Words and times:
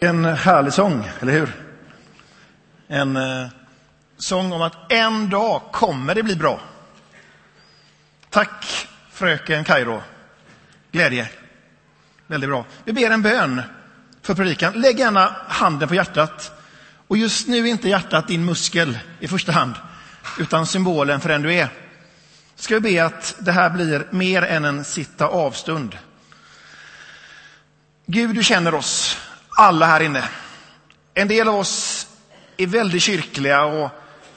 En 0.00 0.24
härlig 0.24 0.72
sång, 0.72 1.10
eller 1.20 1.32
hur? 1.32 1.52
En 2.88 3.16
eh, 3.16 3.46
sång 4.18 4.52
om 4.52 4.62
att 4.62 4.92
en 4.92 5.30
dag 5.30 5.62
kommer 5.72 6.14
det 6.14 6.22
bli 6.22 6.36
bra. 6.36 6.60
Tack 8.30 8.88
fröken 9.12 9.64
Kairo. 9.64 10.02
Glädje. 10.92 11.28
Väldigt 12.26 12.50
bra. 12.50 12.64
Vi 12.84 12.92
ber 12.92 13.10
en 13.10 13.22
bön 13.22 13.62
för 14.22 14.34
predikan. 14.34 14.72
Lägg 14.72 14.98
gärna 14.98 15.36
handen 15.48 15.88
på 15.88 15.94
hjärtat. 15.94 16.52
Och 17.08 17.16
just 17.16 17.48
nu 17.48 17.58
är 17.58 17.70
inte 17.70 17.88
hjärtat 17.88 18.28
din 18.28 18.44
muskel 18.44 18.98
i 19.20 19.28
första 19.28 19.52
hand, 19.52 19.74
utan 20.38 20.66
symbolen 20.66 21.20
för 21.20 21.28
den 21.28 21.42
du 21.42 21.54
är. 21.54 21.68
Ska 22.56 22.74
vi 22.74 22.80
be 22.80 23.04
att 23.04 23.36
det 23.38 23.52
här 23.52 23.70
blir 23.70 24.06
mer 24.10 24.42
än 24.42 24.64
en 24.64 24.84
sitta 24.84 25.26
avstund. 25.26 25.98
Gud, 28.06 28.34
du 28.34 28.44
känner 28.44 28.74
oss 28.74 29.18
alla 29.58 29.86
här 29.86 30.00
inne. 30.00 30.28
En 31.14 31.28
del 31.28 31.48
av 31.48 31.54
oss 31.54 32.06
är 32.56 32.66
väldigt 32.66 33.02
kyrkliga 33.02 33.64
och 33.64 33.90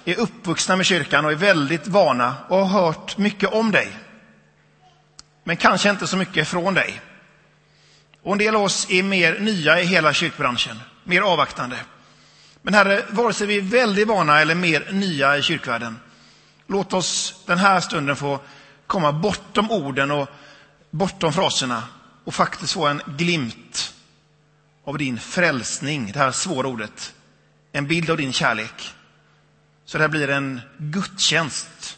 är 0.06 0.20
uppvuxna 0.20 0.76
med 0.76 0.86
kyrkan 0.86 1.26
och 1.26 1.32
är 1.32 1.36
väldigt 1.36 1.88
vana 1.88 2.36
och 2.48 2.58
har 2.58 2.84
hört 2.84 3.18
mycket 3.18 3.54
om 3.54 3.72
dig. 3.72 3.98
Men 5.44 5.58
kanske 5.58 5.90
inte 5.90 6.08
så 6.08 6.18
mycket 6.18 6.48
från 6.48 6.74
dig. 6.74 7.02
Och 8.24 8.32
en 8.32 8.38
del 8.38 8.56
av 8.56 8.64
oss 8.64 8.88
är 8.90 9.04
mer 9.04 9.40
nya 9.40 9.82
i 9.82 9.86
hela 9.86 10.14
kyrkbranschen, 10.14 10.80
mer 11.04 11.22
avvaktande. 11.22 11.78
Men 12.62 12.74
Herre, 12.74 13.06
vare 13.10 13.34
sig 13.34 13.48
vi 13.48 13.58
är 13.58 13.62
väldigt 13.62 14.08
vana 14.08 14.42
eller 14.42 14.56
mer 14.56 14.88
nya 14.92 15.38
i 15.38 15.42
kyrkvärlden, 15.42 16.00
låt 16.68 16.94
oss 16.94 17.44
den 17.46 17.58
här 17.58 17.80
stunden 17.80 18.16
få 18.16 18.40
komma 18.88 19.12
bortom 19.12 19.72
orden 19.72 20.12
och 20.12 20.30
bortom 20.92 21.34
fraserna 21.34 21.84
och 22.26 22.34
faktiskt 22.34 22.74
få 22.74 22.88
en 22.88 23.02
glimt 23.06 23.94
av 24.84 24.98
din 24.98 25.20
frälsning, 25.20 26.12
det 26.12 26.20
här 26.20 26.32
svåra 26.32 26.68
ordet. 26.68 27.16
En 27.72 27.88
bild 27.88 28.10
av 28.10 28.18
din 28.18 28.34
kärlek. 28.34 28.94
Så 29.86 29.98
det 29.98 30.04
här 30.04 30.10
blir 30.10 30.30
en 30.30 30.62
gudstjänst, 30.78 31.98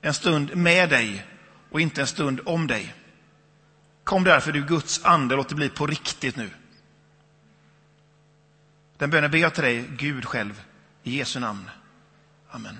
en 0.00 0.14
stund 0.14 0.56
med 0.56 0.88
dig 0.88 1.26
och 1.70 1.80
inte 1.80 2.00
en 2.00 2.06
stund 2.06 2.40
om 2.46 2.66
dig. 2.66 2.94
Kom 4.04 4.24
därför 4.24 4.52
du 4.52 4.66
Guds 4.66 5.04
ande, 5.04 5.36
låt 5.36 5.48
det 5.48 5.54
bli 5.54 5.68
på 5.68 5.86
riktigt 5.86 6.36
nu. 6.36 6.50
Den 8.98 9.10
bönen 9.10 9.30
ber 9.30 9.38
jag 9.38 9.54
till 9.54 9.64
dig, 9.64 9.84
Gud 9.88 10.24
själv, 10.24 10.62
i 11.02 11.16
Jesu 11.18 11.40
namn. 11.40 11.70
Amen. 12.50 12.78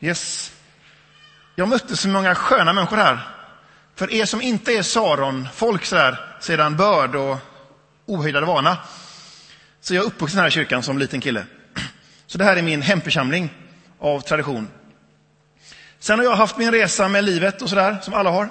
Yes. 0.00 0.52
Jag 1.54 1.68
mötte 1.68 1.96
så 1.96 2.08
många 2.08 2.34
sköna 2.34 2.72
människor 2.72 2.96
här. 2.96 3.28
För 3.94 4.12
er 4.12 4.24
som 4.24 4.40
inte 4.42 4.72
är 4.72 4.82
Saron-folk 4.82 5.84
sådär, 5.84 6.36
sedan 6.40 6.76
börd 6.76 7.14
och 7.14 7.38
ohejdade 8.06 8.46
vana, 8.46 8.78
så 9.80 9.94
jag 9.94 10.02
är 10.02 10.06
uppvuxen 10.06 10.40
här 10.40 10.48
i 10.48 10.50
kyrkan 10.50 10.82
som 10.82 10.98
liten 10.98 11.20
kille. 11.20 11.46
Så 12.26 12.38
det 12.38 12.44
här 12.44 12.56
är 12.56 12.62
min 12.62 12.82
hemförsamling 12.82 13.50
av 13.98 14.20
tradition. 14.20 14.68
Sen 15.98 16.18
har 16.18 16.26
jag 16.26 16.36
haft 16.36 16.56
min 16.56 16.70
resa 16.70 17.08
med 17.08 17.24
livet 17.24 17.62
och 17.62 17.68
sådär, 17.68 17.98
som 18.02 18.14
alla 18.14 18.30
har. 18.30 18.50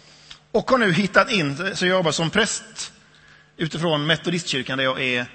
Och 0.52 0.70
har 0.70 0.78
nu 0.78 0.92
hittat 0.92 1.32
in, 1.32 1.76
så 1.76 1.86
jag 1.86 1.96
jobbar 1.96 2.12
som 2.12 2.30
präst 2.30 2.92
utifrån 3.56 4.06
Metodistkyrkan 4.06 4.78
där 4.78 4.84
jag 4.84 5.02
är 5.02 5.26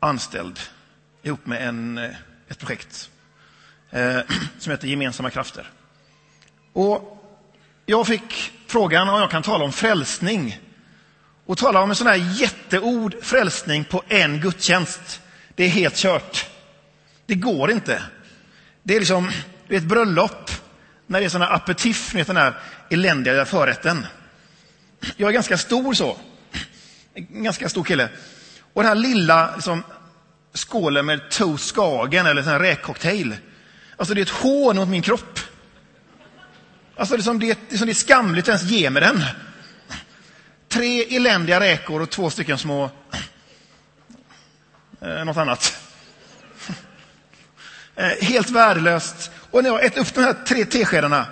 anställd 0.00 0.60
ihop 1.22 1.46
med 1.46 1.68
en, 1.68 1.98
eh, 1.98 2.10
ett 2.48 2.58
projekt 2.58 3.10
eh, 3.90 4.20
som 4.58 4.70
heter 4.70 4.88
Gemensamma 4.88 5.30
krafter. 5.30 5.70
Och 6.72 7.16
jag 7.86 8.06
fick 8.06 8.52
frågan 8.70 9.08
om 9.08 9.20
jag 9.20 9.30
kan 9.30 9.42
tala 9.42 9.64
om 9.64 9.72
frälsning. 9.72 10.60
Och 11.46 11.58
tala 11.58 11.80
om 11.80 11.90
en 11.90 11.96
sån 11.96 12.06
här 12.06 12.40
jätteord, 12.40 13.14
frälsning, 13.22 13.84
på 13.84 14.02
en 14.08 14.40
gudstjänst. 14.40 15.20
Det 15.54 15.64
är 15.64 15.68
helt 15.68 15.96
kört. 15.96 16.46
Det 17.26 17.34
går 17.34 17.70
inte. 17.70 18.02
Det 18.82 18.96
är 18.96 18.98
liksom 18.98 19.30
det 19.68 19.74
är 19.74 19.78
ett 19.78 19.84
bröllop 19.84 20.50
när 21.06 21.20
det 21.20 21.26
är 21.26 21.28
sån 21.28 21.40
här 21.40 21.54
aperitif, 21.54 22.12
den 22.12 22.36
här 22.36 22.54
eländiga 22.90 23.44
förrätten. 23.44 24.06
Jag 25.16 25.28
är 25.28 25.32
ganska 25.32 25.58
stor 25.58 25.94
så. 25.94 26.16
En 27.14 27.42
ganska 27.42 27.68
stor 27.68 27.84
kille. 27.84 28.08
Och 28.72 28.82
den 28.82 28.88
här 28.88 28.94
lilla 28.94 29.54
liksom, 29.54 29.82
skålen 30.54 31.06
med 31.06 31.30
toast 31.30 31.68
skagen 31.68 32.26
eller 32.26 32.42
sån 32.42 32.52
här 32.52 32.60
räkcocktail. 32.60 33.36
Alltså 33.96 34.14
det 34.14 34.20
är 34.20 34.22
ett 34.22 34.30
hån 34.30 34.76
mot 34.76 34.88
min 34.88 35.02
kropp. 35.02 35.40
Alltså 37.00 37.16
det 37.16 37.20
är, 37.20 37.24
som 37.24 37.38
det, 37.38 37.58
det 37.68 37.74
är, 37.74 37.78
som 37.78 37.86
det 37.86 37.92
är 37.92 37.94
skamligt 37.94 38.48
att 38.48 38.48
ens 38.48 38.62
ge 38.62 38.90
mig 38.90 39.02
den. 39.02 39.24
Tre 40.68 41.16
eländiga 41.16 41.60
räkor 41.60 42.02
och 42.02 42.10
två 42.10 42.30
stycken 42.30 42.58
små... 42.58 42.90
Eh, 45.00 45.24
något 45.24 45.36
annat. 45.36 45.78
Eh, 47.96 48.26
helt 48.26 48.50
värdelöst. 48.50 49.30
Och 49.50 49.62
när 49.62 49.70
jag 49.70 49.84
äter 49.84 50.00
upp 50.00 50.14
de 50.14 50.20
här 50.20 50.32
tre 50.32 50.64
teskedarna 50.64 51.26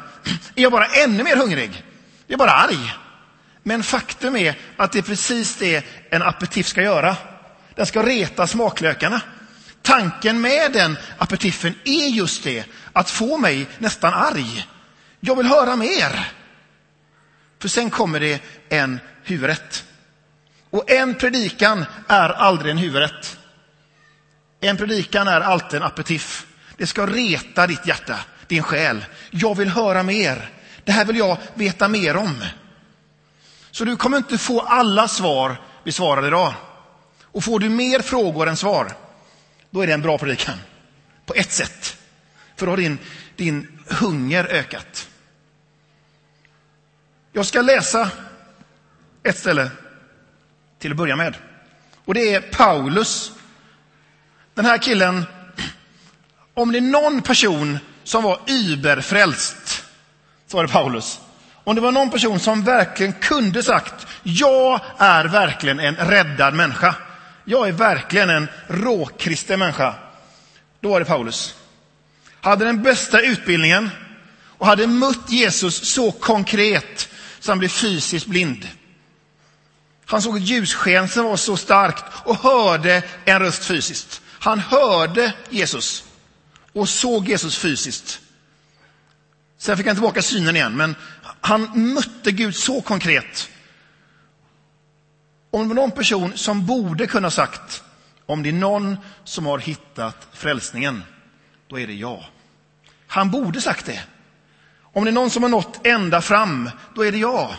är 0.54 0.62
jag 0.62 0.72
bara 0.72 0.86
ännu 0.86 1.24
mer 1.24 1.36
hungrig. 1.36 1.84
Jag 2.26 2.34
är 2.34 2.38
bara 2.38 2.52
arg. 2.52 2.94
Men 3.62 3.82
faktum 3.82 4.36
är 4.36 4.58
att 4.76 4.92
det 4.92 4.98
är 4.98 5.02
precis 5.02 5.56
det 5.56 5.84
en 6.10 6.22
aperitif 6.22 6.66
ska 6.66 6.82
göra. 6.82 7.16
Den 7.74 7.86
ska 7.86 8.02
reta 8.02 8.46
smaklökarna. 8.46 9.20
Tanken 9.82 10.40
med 10.40 10.72
den 10.72 10.98
aperitifen 11.18 11.74
är 11.84 12.08
just 12.08 12.44
det, 12.44 12.64
att 12.92 13.10
få 13.10 13.38
mig 13.38 13.66
nästan 13.78 14.14
arg. 14.14 14.66
Jag 15.20 15.36
vill 15.36 15.46
höra 15.46 15.76
mer. 15.76 16.32
För 17.58 17.68
sen 17.68 17.90
kommer 17.90 18.20
det 18.20 18.42
en 18.68 19.00
huvudrätt. 19.22 19.84
Och 20.70 20.90
en 20.90 21.14
predikan 21.14 21.84
är 22.08 22.28
aldrig 22.28 22.70
en 22.70 22.78
huvudrätt. 22.78 23.38
En 24.60 24.76
predikan 24.76 25.28
är 25.28 25.40
alltid 25.40 25.76
en 25.76 25.86
aperitif. 25.86 26.46
Det 26.76 26.86
ska 26.86 27.06
reta 27.06 27.66
ditt 27.66 27.86
hjärta, 27.86 28.18
din 28.46 28.62
själ. 28.62 29.04
Jag 29.30 29.56
vill 29.56 29.68
höra 29.68 30.02
mer. 30.02 30.50
Det 30.84 30.92
här 30.92 31.04
vill 31.04 31.16
jag 31.16 31.38
veta 31.54 31.88
mer 31.88 32.16
om. 32.16 32.44
Så 33.70 33.84
du 33.84 33.96
kommer 33.96 34.16
inte 34.16 34.38
få 34.38 34.60
alla 34.60 35.08
svar 35.08 35.60
besvarade 35.84 36.26
idag. 36.26 36.54
Och 37.22 37.44
får 37.44 37.60
du 37.60 37.68
mer 37.68 38.00
frågor 38.00 38.48
än 38.48 38.56
svar, 38.56 38.92
då 39.70 39.80
är 39.80 39.86
det 39.86 39.92
en 39.92 40.02
bra 40.02 40.18
predikan. 40.18 40.58
På 41.26 41.34
ett 41.34 41.52
sätt. 41.52 41.96
För 42.56 42.66
då 42.66 42.72
har 42.72 42.76
din, 42.76 42.98
din 43.36 43.78
hunger 43.86 44.44
ökat. 44.44 45.07
Jag 47.38 47.46
ska 47.46 47.60
läsa 47.62 48.10
ett 49.22 49.38
ställe 49.38 49.70
till 50.78 50.90
att 50.90 50.96
börja 50.96 51.16
med. 51.16 51.36
Och 52.04 52.14
det 52.14 52.34
är 52.34 52.40
Paulus. 52.40 53.32
Den 54.54 54.64
här 54.64 54.78
killen, 54.78 55.24
om 56.54 56.72
det 56.72 56.78
är 56.78 56.82
någon 56.82 57.22
person 57.22 57.78
som 58.04 58.22
var 58.22 58.40
überfrälst, 58.46 59.84
så 60.46 60.56
var 60.56 60.64
det 60.64 60.72
Paulus. 60.72 61.20
Om 61.64 61.74
det 61.74 61.80
var 61.80 61.92
någon 61.92 62.10
person 62.10 62.40
som 62.40 62.64
verkligen 62.64 63.12
kunde 63.12 63.62
sagt, 63.62 64.06
jag 64.22 64.80
är 64.98 65.24
verkligen 65.24 65.80
en 65.80 65.96
räddad 65.96 66.54
människa. 66.54 66.94
Jag 67.44 67.68
är 67.68 67.72
verkligen 67.72 68.30
en 68.30 68.48
råkristen 68.66 69.58
människa. 69.58 69.94
Då 70.80 70.88
var 70.88 71.00
det 71.00 71.06
Paulus. 71.06 71.54
Hade 72.40 72.64
den 72.64 72.82
bästa 72.82 73.20
utbildningen 73.20 73.90
och 74.58 74.66
hade 74.66 74.86
mött 74.86 75.30
Jesus 75.30 75.94
så 75.94 76.12
konkret 76.12 77.08
så 77.48 77.52
han 77.52 77.58
blev 77.58 77.68
fysiskt 77.68 78.26
blind. 78.26 78.68
Han 80.04 80.22
såg 80.22 80.36
ett 80.36 80.42
ljussken 80.42 81.08
som 81.08 81.24
var 81.24 81.36
så 81.36 81.56
starkt 81.56 82.04
och 82.24 82.36
hörde 82.36 83.02
en 83.24 83.38
röst 83.38 83.64
fysiskt. 83.64 84.22
Han 84.26 84.58
hörde 84.58 85.32
Jesus 85.50 86.04
och 86.72 86.88
såg 86.88 87.28
Jesus 87.28 87.58
fysiskt. 87.58 88.20
Sen 89.58 89.76
fick 89.76 89.86
han 89.86 89.96
tillbaka 89.96 90.22
synen 90.22 90.56
igen, 90.56 90.76
men 90.76 90.96
han 91.40 91.92
mötte 91.94 92.32
Gud 92.32 92.56
så 92.56 92.80
konkret. 92.80 93.50
Om 95.50 95.62
det 95.62 95.74
var 95.74 95.82
någon 95.82 95.90
person 95.90 96.32
som 96.36 96.66
borde 96.66 97.06
kunna 97.06 97.30
sagt, 97.30 97.82
om 98.26 98.42
det 98.42 98.48
är 98.48 98.52
någon 98.52 98.96
som 99.24 99.46
har 99.46 99.58
hittat 99.58 100.28
frälsningen, 100.32 101.04
då 101.68 101.78
är 101.78 101.86
det 101.86 101.94
jag. 101.94 102.24
Han 103.06 103.30
borde 103.30 103.60
sagt 103.60 103.86
det. 103.86 104.02
Om 104.92 105.04
det 105.04 105.10
är 105.10 105.12
någon 105.12 105.30
som 105.30 105.42
har 105.42 105.50
nått 105.50 105.86
ända 105.86 106.20
fram, 106.20 106.70
då 106.94 107.04
är 107.04 107.12
det 107.12 107.18
jag. 107.18 107.54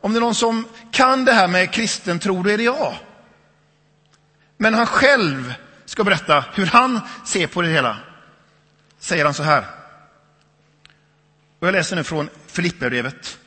Om 0.00 0.12
det 0.12 0.18
är 0.18 0.20
någon 0.20 0.34
som 0.34 0.66
kan 0.90 1.24
det 1.24 1.32
här 1.32 1.48
med 1.48 1.72
kristen 1.72 2.18
tro, 2.18 2.42
då 2.42 2.50
är 2.50 2.58
det 2.58 2.64
jag. 2.64 2.94
Men 4.56 4.74
han 4.74 4.86
själv 4.86 5.54
ska 5.84 6.04
berätta 6.04 6.44
hur 6.54 6.66
han 6.66 7.00
ser 7.24 7.46
på 7.46 7.62
det 7.62 7.68
hela. 7.68 7.98
Säger 8.98 9.24
han 9.24 9.34
så 9.34 9.42
här. 9.42 9.64
Och 11.58 11.66
jag 11.66 11.72
läser 11.72 11.96
nu 11.96 12.04
från 12.04 12.28
Filipperbrevet. 12.46 13.38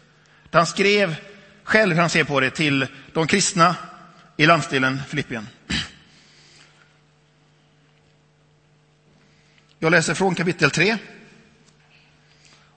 Där 0.50 0.60
han 0.60 0.68
skrev 0.68 1.16
själv 1.64 1.94
hur 1.94 2.02
han 2.02 2.10
ser 2.10 2.24
på 2.24 2.40
det 2.40 2.50
till 2.50 2.88
de 3.14 3.28
kristna 3.28 3.76
i 4.38 4.46
landsdelen 4.46 5.02
Filippien. 5.08 5.48
Jag 9.80 9.92
läser 9.92 10.14
från 10.14 10.36
kapitel 10.36 10.72
3 10.72 10.98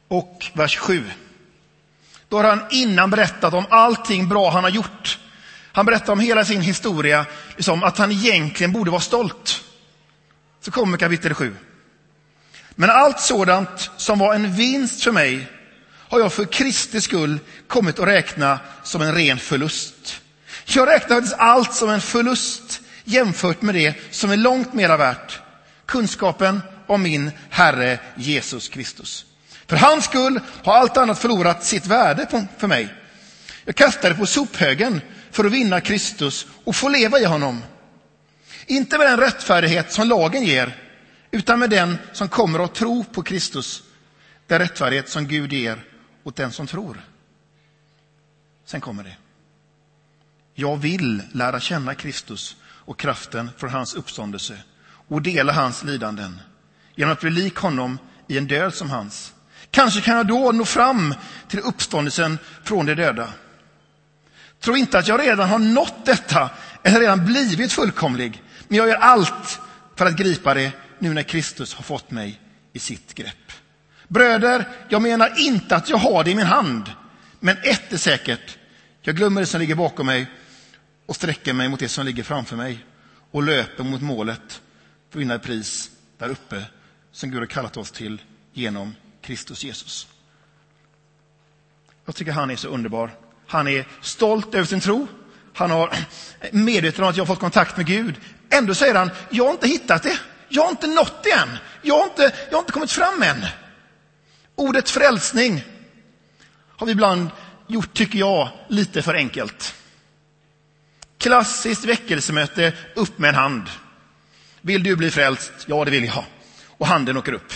och 0.08 0.46
vers 0.54 0.76
7. 0.76 1.04
Då 2.28 2.36
har 2.36 2.44
han 2.44 2.64
innan 2.70 3.10
berättat 3.10 3.54
om 3.54 3.66
allting 3.70 4.28
bra 4.28 4.50
han 4.50 4.64
har 4.64 4.70
gjort. 4.70 5.18
Han 5.72 5.86
berättar 5.86 6.12
om 6.12 6.20
hela 6.20 6.44
sin 6.44 6.60
historia, 6.60 7.26
liksom 7.56 7.82
att 7.82 7.98
han 7.98 8.12
egentligen 8.12 8.72
borde 8.72 8.90
vara 8.90 9.00
stolt. 9.00 9.64
Så 10.60 10.70
kommer 10.70 10.98
kapitel 10.98 11.34
7. 11.34 11.56
Men 12.70 12.90
allt 12.90 13.20
sådant 13.20 13.90
som 13.96 14.18
var 14.18 14.34
en 14.34 14.54
vinst 14.54 15.02
för 15.02 15.12
mig 15.12 15.46
har 16.08 16.20
jag 16.20 16.32
för 16.32 16.44
Kristi 16.44 17.00
skull 17.00 17.38
kommit 17.66 17.98
att 17.98 18.08
räkna 18.08 18.58
som 18.82 19.02
en 19.02 19.14
ren 19.14 19.38
förlust. 19.38 20.20
Jag 20.64 20.88
räknar 20.88 21.16
faktiskt 21.16 21.36
allt 21.38 21.74
som 21.74 21.90
en 21.90 22.00
förlust 22.00 22.80
jämfört 23.04 23.62
med 23.62 23.74
det 23.74 23.94
som 24.10 24.30
är 24.30 24.36
långt 24.36 24.74
mera 24.74 24.96
värt. 24.96 25.40
Kunskapen 25.86 26.62
om 26.86 27.02
min 27.02 27.30
Herre 27.50 27.98
Jesus 28.16 28.68
Kristus. 28.68 29.24
För 29.68 29.76
hans 29.76 30.04
skull 30.04 30.40
har 30.64 30.74
allt 30.76 30.96
annat 30.96 31.18
förlorat 31.18 31.64
sitt 31.64 31.86
värde 31.86 32.46
för 32.58 32.66
mig. 32.66 32.94
Jag 33.64 33.74
kastade 33.74 34.14
det 34.14 34.18
på 34.18 34.26
sophögen 34.26 35.00
för 35.30 35.44
att 35.44 35.52
vinna 35.52 35.80
Kristus 35.80 36.46
och 36.64 36.76
få 36.76 36.88
leva 36.88 37.18
i 37.18 37.24
honom. 37.24 37.62
Inte 38.66 38.98
med 38.98 39.06
den 39.06 39.20
rättfärdighet 39.20 39.92
som 39.92 40.08
lagen 40.08 40.44
ger, 40.44 40.76
utan 41.30 41.58
med 41.58 41.70
den 41.70 41.98
som 42.12 42.28
kommer 42.28 42.58
att 42.58 42.74
tro 42.74 43.04
på 43.04 43.22
Kristus. 43.22 43.82
Den 44.46 44.58
rättfärdighet 44.58 45.08
som 45.08 45.26
Gud 45.26 45.52
ger 45.52 45.84
åt 46.24 46.36
den 46.36 46.52
som 46.52 46.66
tror. 46.66 47.00
Sen 48.64 48.80
kommer 48.80 49.04
det. 49.04 49.16
Jag 50.54 50.76
vill 50.76 51.22
lära 51.32 51.60
känna 51.60 51.94
Kristus 51.94 52.56
och 52.64 52.98
kraften 52.98 53.50
från 53.56 53.70
hans 53.70 53.94
uppståndelse 53.94 54.58
och 55.08 55.22
dela 55.22 55.52
hans 55.52 55.84
lidanden 55.84 56.40
genom 56.94 57.12
att 57.12 57.20
bli 57.20 57.30
lik 57.30 57.56
honom 57.56 57.98
i 58.26 58.38
en 58.38 58.46
död 58.46 58.74
som 58.74 58.90
hans. 58.90 59.32
Kanske 59.70 60.00
kan 60.00 60.16
jag 60.16 60.26
då 60.26 60.52
nå 60.52 60.64
fram 60.64 61.14
till 61.48 61.60
uppståndelsen 61.60 62.38
från 62.64 62.86
de 62.86 62.94
döda. 62.94 63.32
Tro 64.60 64.76
inte 64.76 64.98
att 64.98 65.08
jag 65.08 65.20
redan 65.20 65.48
har 65.48 65.58
nått 65.58 66.04
detta 66.04 66.50
eller 66.82 67.00
redan 67.00 67.24
blivit 67.24 67.72
fullkomlig, 67.72 68.42
men 68.68 68.78
jag 68.78 68.88
gör 68.88 68.96
allt 68.96 69.60
för 69.96 70.06
att 70.06 70.16
gripa 70.16 70.54
det 70.54 70.72
nu 70.98 71.14
när 71.14 71.22
Kristus 71.22 71.74
har 71.74 71.82
fått 71.82 72.10
mig 72.10 72.40
i 72.72 72.78
sitt 72.78 73.14
grepp. 73.14 73.52
Bröder, 74.08 74.68
jag 74.88 75.02
menar 75.02 75.32
inte 75.38 75.76
att 75.76 75.88
jag 75.88 75.96
har 75.96 76.24
det 76.24 76.30
i 76.30 76.34
min 76.34 76.46
hand, 76.46 76.92
men 77.40 77.56
ett 77.62 77.92
är 77.92 77.96
säkert. 77.96 78.58
Jag 79.02 79.16
glömmer 79.16 79.40
det 79.40 79.46
som 79.46 79.60
ligger 79.60 79.74
bakom 79.74 80.06
mig 80.06 80.26
och 81.06 81.16
sträcker 81.16 81.52
mig 81.52 81.68
mot 81.68 81.80
det 81.80 81.88
som 81.88 82.06
ligger 82.06 82.22
framför 82.22 82.56
mig 82.56 82.86
och 83.30 83.42
löper 83.42 83.84
mot 83.84 84.02
målet 84.02 84.60
för 85.10 85.18
att 85.18 85.22
vinna 85.22 85.34
ett 85.34 85.42
pris 85.42 85.90
där 86.18 86.28
uppe 86.28 86.64
som 87.12 87.30
Gud 87.30 87.38
har 87.38 87.46
kallat 87.46 87.76
oss 87.76 87.90
till 87.90 88.22
genom 88.52 88.94
Kristus 89.28 89.64
Jesus. 89.64 90.08
Jag 92.04 92.14
tycker 92.14 92.32
han 92.32 92.50
är 92.50 92.56
så 92.56 92.68
underbar. 92.68 93.10
Han 93.46 93.68
är 93.68 93.88
stolt 94.00 94.54
över 94.54 94.64
sin 94.64 94.80
tro. 94.80 95.06
Han 95.54 95.70
har 95.70 95.96
medveten 96.52 97.04
om 97.04 97.10
att 97.10 97.16
jag 97.16 97.22
har 97.24 97.26
fått 97.26 97.40
kontakt 97.40 97.76
med 97.76 97.86
Gud. 97.86 98.20
Ändå 98.50 98.74
säger 98.74 98.94
han, 98.94 99.10
jag 99.30 99.44
har 99.44 99.50
inte 99.50 99.68
hittat 99.68 100.02
det. 100.02 100.18
Jag 100.48 100.62
har 100.62 100.70
inte 100.70 100.86
nått 100.86 101.24
det 101.24 101.30
än. 101.30 101.48
Jag 101.82 101.98
har 101.98 102.04
inte, 102.04 102.32
jag 102.46 102.52
har 102.52 102.58
inte 102.58 102.72
kommit 102.72 102.92
fram 102.92 103.22
än. 103.22 103.46
Ordet 104.54 104.90
frälsning 104.90 105.64
har 106.76 106.86
vi 106.86 106.92
ibland 106.92 107.30
gjort, 107.66 107.94
tycker 107.94 108.18
jag, 108.18 108.48
lite 108.68 109.02
för 109.02 109.14
enkelt. 109.14 109.74
Klassiskt 111.18 111.84
väckelsemöte, 111.84 112.72
upp 112.94 113.18
med 113.18 113.28
en 113.28 113.34
hand. 113.34 113.66
Vill 114.60 114.82
du 114.82 114.96
bli 114.96 115.10
frälst? 115.10 115.52
Ja, 115.66 115.84
det 115.84 115.90
vill 115.90 116.04
jag. 116.04 116.24
Och 116.66 116.86
handen 116.86 117.16
åker 117.16 117.32
upp. 117.32 117.52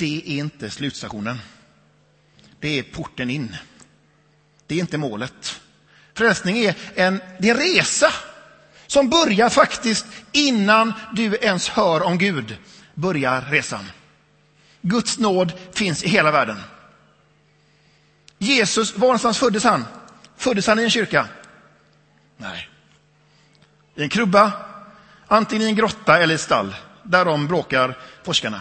Det 0.00 0.22
är 0.26 0.38
inte 0.38 0.70
slutstationen. 0.70 1.38
Det 2.60 2.78
är 2.78 2.82
porten 2.82 3.30
in. 3.30 3.56
Det 4.66 4.74
är 4.74 4.78
inte 4.78 4.98
målet. 4.98 5.60
Frälsning 6.14 6.58
är 6.58 6.74
en, 6.94 7.20
det 7.38 7.50
är 7.50 7.54
en 7.54 7.60
resa 7.60 8.12
som 8.86 9.10
börjar 9.10 9.48
faktiskt 9.48 10.06
innan 10.32 10.92
du 11.12 11.36
ens 11.36 11.68
hör 11.68 12.02
om 12.02 12.18
Gud. 12.18 12.56
Börjar 12.94 13.42
resan. 13.42 13.90
Guds 14.80 15.18
nåd 15.18 15.52
finns 15.72 16.04
i 16.04 16.08
hela 16.08 16.30
världen. 16.30 16.60
Jesus, 18.38 18.96
var 18.96 19.06
någonstans 19.08 19.38
föddes 19.38 19.64
han? 19.64 19.84
Föddes 20.36 20.66
han 20.66 20.78
i 20.78 20.82
en 20.82 20.90
kyrka? 20.90 21.28
Nej. 22.36 22.68
I 23.94 24.02
en 24.02 24.08
krubba, 24.08 24.52
antingen 25.26 25.66
i 25.66 25.70
en 25.70 25.76
grotta 25.76 26.18
eller 26.18 26.32
i 26.32 26.34
ett 26.34 26.40
stall. 26.40 26.74
Därom 27.02 27.46
bråkar 27.46 27.98
forskarna. 28.22 28.60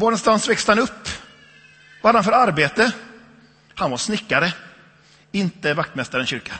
Var 0.00 0.06
någonstans 0.06 0.48
växte 0.48 0.70
han 0.70 0.78
upp? 0.78 1.08
Vad 2.02 2.08
hade 2.08 2.18
han 2.18 2.24
för 2.24 2.32
arbete? 2.32 2.92
Han 3.74 3.90
var 3.90 3.98
snickare, 3.98 4.52
inte 5.32 5.74
vaktmästaren 5.74 6.24
i 6.24 6.26
kyrka. 6.26 6.52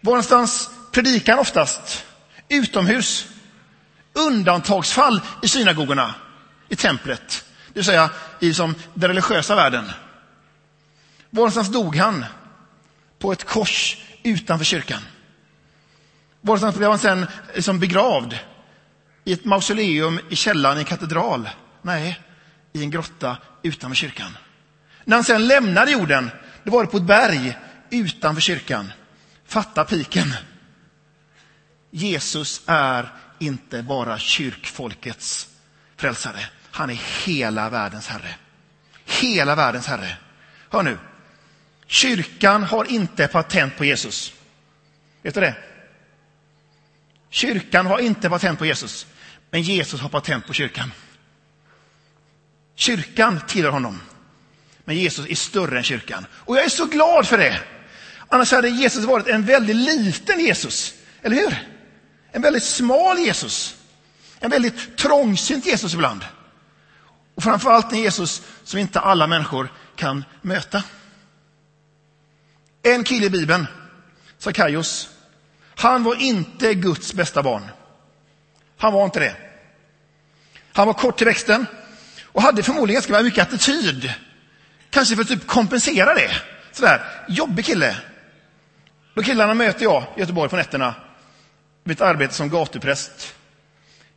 Var 0.00 0.12
någonstans 0.12 0.70
predikar 0.92 1.32
han 1.32 1.40
oftast? 1.40 2.06
Utomhus. 2.48 3.26
Undantagsfall 4.12 5.20
i 5.42 5.48
synagogorna, 5.48 6.14
i 6.68 6.76
templet. 6.76 7.44
Det 7.66 7.74
vill 7.74 7.84
säga 7.84 8.10
i 8.40 8.54
som 8.54 8.74
den 8.94 9.08
religiösa 9.08 9.54
världen. 9.54 9.84
Var 11.30 11.40
någonstans 11.40 11.68
dog 11.68 11.96
han? 11.96 12.24
På 13.18 13.32
ett 13.32 13.44
kors 13.44 13.96
utanför 14.22 14.64
kyrkan. 14.64 15.02
Var 16.40 16.46
någonstans 16.46 16.76
blev 16.76 16.90
han 16.90 16.98
sen 16.98 17.26
liksom 17.54 17.78
begravd? 17.78 18.38
I 19.26 19.32
ett 19.32 19.44
mausoleum 19.44 20.20
i 20.30 20.36
källaren 20.36 20.76
i 20.76 20.80
en 20.80 20.84
katedral? 20.84 21.48
Nej, 21.82 22.20
i 22.72 22.82
en 22.82 22.90
grotta 22.90 23.36
utanför 23.62 23.96
kyrkan. 23.96 24.36
När 25.04 25.16
han 25.16 25.24
sen 25.24 25.46
lämnade 25.46 25.90
jorden, 25.90 26.30
det 26.64 26.70
var 26.70 26.84
det 26.84 26.90
på 26.90 26.96
ett 26.96 27.02
berg 27.02 27.58
utanför 27.90 28.40
kyrkan. 28.40 28.92
Fatta 29.46 29.84
piken. 29.84 30.34
Jesus 31.90 32.62
är 32.66 33.12
inte 33.38 33.82
bara 33.82 34.18
kyrkfolkets 34.18 35.48
frälsare. 35.96 36.46
Han 36.70 36.90
är 36.90 37.00
hela 37.24 37.70
världens 37.70 38.08
herre. 38.08 38.34
Hela 39.04 39.54
världens 39.54 39.86
herre. 39.86 40.16
Hör 40.70 40.82
nu. 40.82 40.98
Kyrkan 41.86 42.62
har 42.62 42.84
inte 42.84 43.28
patent 43.28 43.76
på 43.76 43.84
Jesus. 43.84 44.32
Vet 45.22 45.34
du 45.34 45.40
det? 45.40 45.56
Kyrkan 47.30 47.86
har 47.86 47.98
inte 47.98 48.30
patent 48.30 48.58
på 48.58 48.66
Jesus, 48.66 49.06
men 49.50 49.62
Jesus 49.62 50.00
har 50.00 50.08
patent 50.08 50.46
på 50.46 50.52
kyrkan. 50.52 50.92
Kyrkan 52.74 53.40
tillhör 53.48 53.70
honom, 53.70 54.00
men 54.84 54.96
Jesus 54.96 55.26
är 55.26 55.34
större 55.34 55.78
än 55.78 55.84
kyrkan. 55.84 56.26
Och 56.32 56.56
jag 56.56 56.64
är 56.64 56.68
så 56.68 56.86
glad 56.86 57.26
för 57.26 57.38
det. 57.38 57.60
Annars 58.28 58.52
hade 58.52 58.68
Jesus 58.68 59.04
varit 59.04 59.26
en 59.26 59.44
väldigt 59.44 59.76
liten 59.76 60.40
Jesus, 60.40 60.94
eller 61.22 61.36
hur? 61.36 61.68
En 62.32 62.42
väldigt 62.42 62.64
smal 62.64 63.18
Jesus. 63.18 63.76
En 64.40 64.50
väldigt 64.50 64.96
trångsynt 64.96 65.66
Jesus 65.66 65.94
ibland. 65.94 66.24
Och 67.34 67.42
framförallt 67.42 67.92
en 67.92 67.98
Jesus 67.98 68.42
som 68.64 68.78
inte 68.78 69.00
alla 69.00 69.26
människor 69.26 69.72
kan 69.96 70.24
möta. 70.42 70.82
En 72.82 73.04
kille 73.04 73.26
i 73.26 73.30
Bibeln, 73.30 73.66
Sackaios, 74.38 75.08
han 75.74 76.04
var 76.04 76.14
inte 76.14 76.74
Guds 76.74 77.14
bästa 77.14 77.42
barn. 77.42 77.70
Han 78.78 78.92
var 78.92 79.04
inte 79.04 79.20
det. 79.20 79.36
Han 80.72 80.86
var 80.86 80.94
kort 80.94 81.18
till 81.18 81.26
växten 81.26 81.66
och 82.24 82.42
hade 82.42 82.62
förmodligen 82.62 83.02
ganska 83.02 83.22
mycket 83.22 83.48
attityd. 83.48 84.12
Kanske 84.90 85.14
för 85.14 85.22
att 85.22 85.28
typ 85.28 85.46
kompensera 85.46 86.14
det. 86.14 86.30
Sådär, 86.72 87.24
jobbig 87.28 87.64
kille. 87.64 87.96
De 89.14 89.24
killarna 89.24 89.54
möter 89.54 89.84
jag 89.84 90.04
i 90.16 90.20
Göteborg 90.20 90.50
på 90.50 90.56
nätterna. 90.56 90.94
Mitt 91.84 92.00
arbete 92.00 92.34
som 92.34 92.50
gatupräst. 92.50 93.34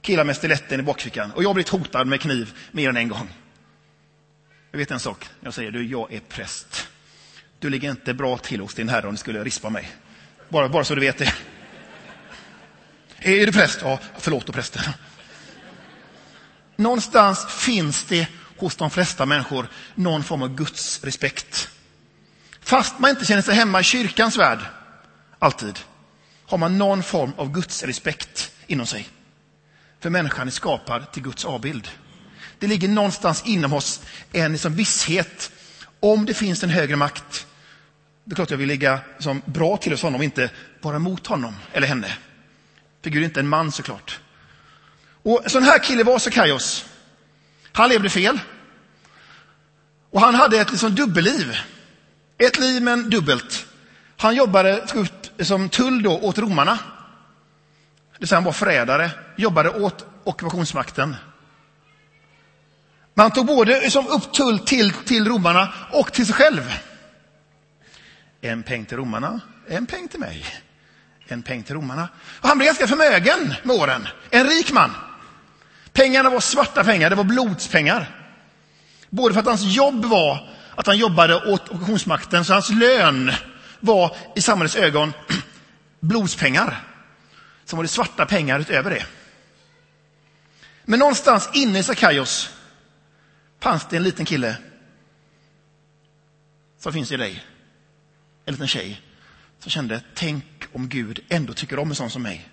Killar 0.01 0.23
med 0.23 0.35
stiletten 0.35 0.79
i 0.79 0.83
bakfickan. 0.83 1.31
Och 1.31 1.43
jag 1.43 1.49
har 1.49 1.53
blivit 1.53 1.69
hotad 1.69 2.07
med 2.07 2.21
kniv 2.21 2.53
mer 2.71 2.89
än 2.89 2.97
en 2.97 3.09
gång. 3.09 3.29
Jag 4.71 4.79
vet 4.79 4.91
en 4.91 4.99
sak. 4.99 5.29
Jag 5.41 5.53
säger 5.53 5.71
du, 5.71 5.87
jag 5.87 6.13
är 6.13 6.19
präst. 6.19 6.87
Du 7.59 7.69
ligger 7.69 7.89
inte 7.89 8.13
bra 8.13 8.37
till 8.37 8.59
hos 8.59 8.73
din 8.73 8.89
herre 8.89 9.07
om 9.07 9.13
du 9.13 9.17
skulle 9.17 9.43
rispa 9.43 9.69
mig. 9.69 9.91
Bara, 10.49 10.69
bara 10.69 10.83
så 10.83 10.95
du 10.95 11.01
vet 11.01 11.17
det. 11.17 11.33
Är 13.21 13.45
du 13.45 13.51
präst? 13.51 13.79
Ja, 13.81 13.99
förlåt 14.17 14.45
då 14.45 14.53
prästen. 14.53 14.83
Någonstans 16.75 17.45
finns 17.45 18.03
det 18.03 18.27
hos 18.57 18.75
de 18.75 18.89
flesta 18.89 19.25
människor 19.25 19.67
någon 19.95 20.23
form 20.23 20.41
av 20.41 20.55
Guds 20.55 21.03
respekt. 21.03 21.69
Fast 22.61 22.99
man 22.99 23.09
inte 23.09 23.25
känner 23.25 23.41
sig 23.41 23.55
hemma 23.55 23.79
i 23.79 23.83
kyrkans 23.83 24.37
värld, 24.37 24.59
alltid, 25.39 25.79
har 26.45 26.57
man 26.57 26.77
någon 26.77 27.03
form 27.03 27.33
av 27.37 27.51
Guds 27.51 27.83
respekt 27.83 28.51
inom 28.67 28.85
sig. 28.85 29.09
För 29.99 30.09
människan 30.09 30.47
är 30.47 30.51
skapad 30.51 31.11
till 31.11 31.23
Guds 31.23 31.45
avbild. 31.45 31.89
Det 32.59 32.67
ligger 32.67 32.87
någonstans 32.87 33.43
inom 33.45 33.73
oss 33.73 34.01
en 34.31 34.51
liksom 34.51 34.75
visshet 34.75 35.51
om 35.99 36.25
det 36.25 36.33
finns 36.33 36.63
en 36.63 36.69
högre 36.69 36.95
makt 36.95 37.45
det 38.29 38.33
är 38.33 38.35
klart 38.35 38.51
jag 38.51 38.57
vill 38.57 38.67
ligga 38.67 38.99
som 39.19 39.41
bra 39.45 39.77
till 39.77 39.91
hos 39.91 40.01
honom, 40.01 40.21
inte 40.21 40.49
vara 40.81 40.99
mot 40.99 41.27
honom 41.27 41.55
eller 41.73 41.87
henne. 41.87 42.07
För 43.03 43.09
Gud 43.09 43.21
är 43.21 43.25
inte 43.25 43.39
en 43.39 43.47
man 43.47 43.71
såklart. 43.71 44.19
Och 45.23 45.43
sån 45.47 45.63
här 45.63 45.79
kille 45.79 46.03
var 46.03 46.19
Sakaios. 46.19 46.85
Han 47.71 47.89
levde 47.89 48.09
fel. 48.09 48.39
Och 50.11 50.21
han 50.21 50.35
hade 50.35 50.59
ett 50.59 50.71
liksom 50.71 50.95
dubbelliv. 50.95 51.57
Ett 52.37 52.59
liv 52.59 52.81
men 52.83 53.09
dubbelt. 53.09 53.65
Han 54.17 54.35
jobbade 54.35 54.87
som 55.39 55.69
tull 55.69 56.03
då 56.03 56.19
åt 56.19 56.37
romarna. 56.37 56.79
Det 58.11 58.19
vill 58.19 58.27
säga 58.27 58.37
han 58.37 58.43
var 58.43 58.51
förrädare, 58.51 59.11
jobbade 59.35 59.69
åt 59.69 60.05
ockupationsmakten. 60.23 61.15
Man 63.13 63.31
tog 63.31 63.45
både 63.45 63.91
som 63.91 64.07
upp 64.07 64.33
tull 64.33 64.59
till, 64.59 64.93
till 64.93 65.27
romarna 65.27 65.73
och 65.91 66.13
till 66.13 66.25
sig 66.25 66.35
själv. 66.35 66.73
En 68.41 68.63
peng 68.63 68.85
till 68.85 68.97
romarna, 68.97 69.41
en 69.67 69.85
peng 69.85 70.07
till 70.07 70.19
mig. 70.19 70.45
En 71.31 71.43
peng 71.43 71.63
till 71.63 71.75
romarna. 71.75 72.09
Och 72.41 72.47
han 72.47 72.57
blev 72.57 72.65
ganska 72.65 72.87
förmögen 72.87 73.55
med 73.63 73.75
åren. 73.75 74.07
En 74.29 74.47
rik 74.47 74.71
man. 74.71 74.91
Pengarna 75.93 76.29
var 76.29 76.39
svarta 76.39 76.83
pengar, 76.83 77.09
det 77.09 77.15
var 77.15 77.23
blodspengar. 77.23 78.29
Både 79.09 79.33
för 79.33 79.39
att 79.39 79.45
hans 79.45 79.63
jobb 79.63 80.05
var 80.05 80.49
att 80.75 80.87
han 80.87 80.97
jobbade 80.97 81.35
åt 81.35 81.69
ockupationsmakten, 81.69 82.45
så 82.45 82.53
hans 82.53 82.69
lön 82.69 83.31
var 83.79 84.15
i 84.35 84.41
samhällets 84.41 84.75
ögon 84.75 85.13
blodspengar. 85.99 86.83
Sen 87.65 87.77
var 87.77 87.83
det 87.83 87.89
svarta 87.89 88.25
pengar 88.25 88.59
utöver 88.59 88.89
det. 88.89 89.05
Men 90.83 90.99
någonstans 90.99 91.49
inne 91.53 91.79
i 91.79 91.83
Sakaios 91.83 92.49
fanns 93.59 93.85
det 93.89 93.97
en 93.97 94.03
liten 94.03 94.25
kille 94.25 94.57
som 96.79 96.93
finns 96.93 97.11
i 97.11 97.17
dig. 97.17 97.45
En 98.45 98.53
liten 98.53 98.67
tjej 98.67 99.01
som 99.59 99.71
kände, 99.71 100.01
tänk 100.15 100.58
om 100.73 100.89
Gud 100.89 101.19
ändå 101.29 101.53
tycker 101.53 101.79
om 101.79 101.89
en 101.89 101.95
sån 101.95 102.09
som 102.09 102.21
mig. 102.21 102.49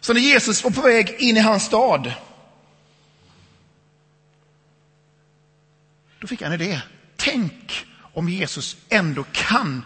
Så 0.00 0.12
när 0.12 0.20
Jesus 0.20 0.64
var 0.64 0.70
på 0.70 0.80
väg 0.80 1.16
in 1.18 1.36
i 1.36 1.40
hans 1.40 1.64
stad, 1.64 2.12
då 6.20 6.26
fick 6.26 6.42
han 6.42 6.52
en 6.52 6.60
idé. 6.60 6.80
Tänk 7.16 7.86
om 8.14 8.28
Jesus 8.28 8.76
ändå 8.88 9.24
kan 9.32 9.84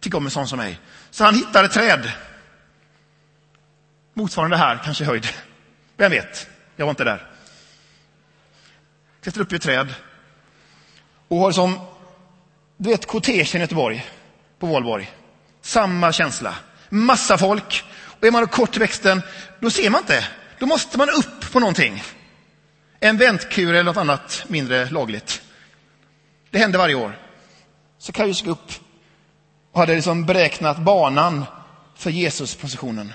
tycka 0.00 0.16
om 0.16 0.24
en 0.24 0.30
sån 0.30 0.48
som 0.48 0.58
mig. 0.58 0.78
Så 1.10 1.24
han 1.24 1.34
hittade 1.34 1.66
ett 1.66 1.72
träd. 1.72 2.12
Motsvarande 4.14 4.56
här, 4.56 4.80
kanske 4.84 5.04
höjd. 5.04 5.28
Vem 5.96 6.10
vet? 6.10 6.48
Jag 6.76 6.86
var 6.86 6.90
inte 6.90 7.04
där. 7.04 7.30
Klättrade 9.20 9.44
upp 9.44 9.52
i 9.52 9.56
ett 9.56 9.62
träd. 9.62 9.94
Och 11.28 11.38
har 11.38 11.52
som, 11.52 11.80
du 12.76 12.88
vet 12.88 13.06
kortegen 13.06 13.60
i 13.60 13.64
Göteborg, 13.64 14.06
på 14.58 14.66
Valborg. 14.66 15.12
Samma 15.60 16.12
känsla. 16.12 16.54
Massa 16.94 17.38
folk. 17.38 17.84
Och 17.94 18.26
är 18.26 18.30
man 18.30 18.46
kort 18.46 18.76
i 18.76 18.80
växten, 18.80 19.22
då 19.60 19.70
ser 19.70 19.90
man 19.90 20.00
inte. 20.00 20.28
Då 20.58 20.66
måste 20.66 20.98
man 20.98 21.10
upp 21.10 21.52
på 21.52 21.60
någonting. 21.60 22.02
En 23.00 23.16
väntkur 23.16 23.68
eller 23.68 23.82
något 23.82 23.96
annat 23.96 24.44
mindre 24.48 24.90
lagligt. 24.90 25.42
Det 26.50 26.58
händer 26.58 26.78
varje 26.78 26.94
år. 26.94 27.18
Så 27.98 28.12
Kajus 28.12 28.40
gick 28.40 28.50
upp 28.50 28.72
och 29.72 29.80
hade 29.80 29.94
liksom 29.94 30.26
beräknat 30.26 30.78
banan 30.78 31.44
för 31.94 32.10
Jesus-positionen. 32.10 33.12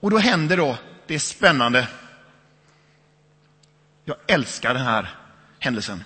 Och 0.00 0.10
då 0.10 0.18
händer 0.18 0.56
då 0.56 0.76
det 1.06 1.14
är 1.14 1.18
spännande. 1.18 1.88
Jag 4.04 4.16
älskar 4.26 4.74
den 4.74 4.86
här 4.86 5.14
händelsen. 5.58 6.04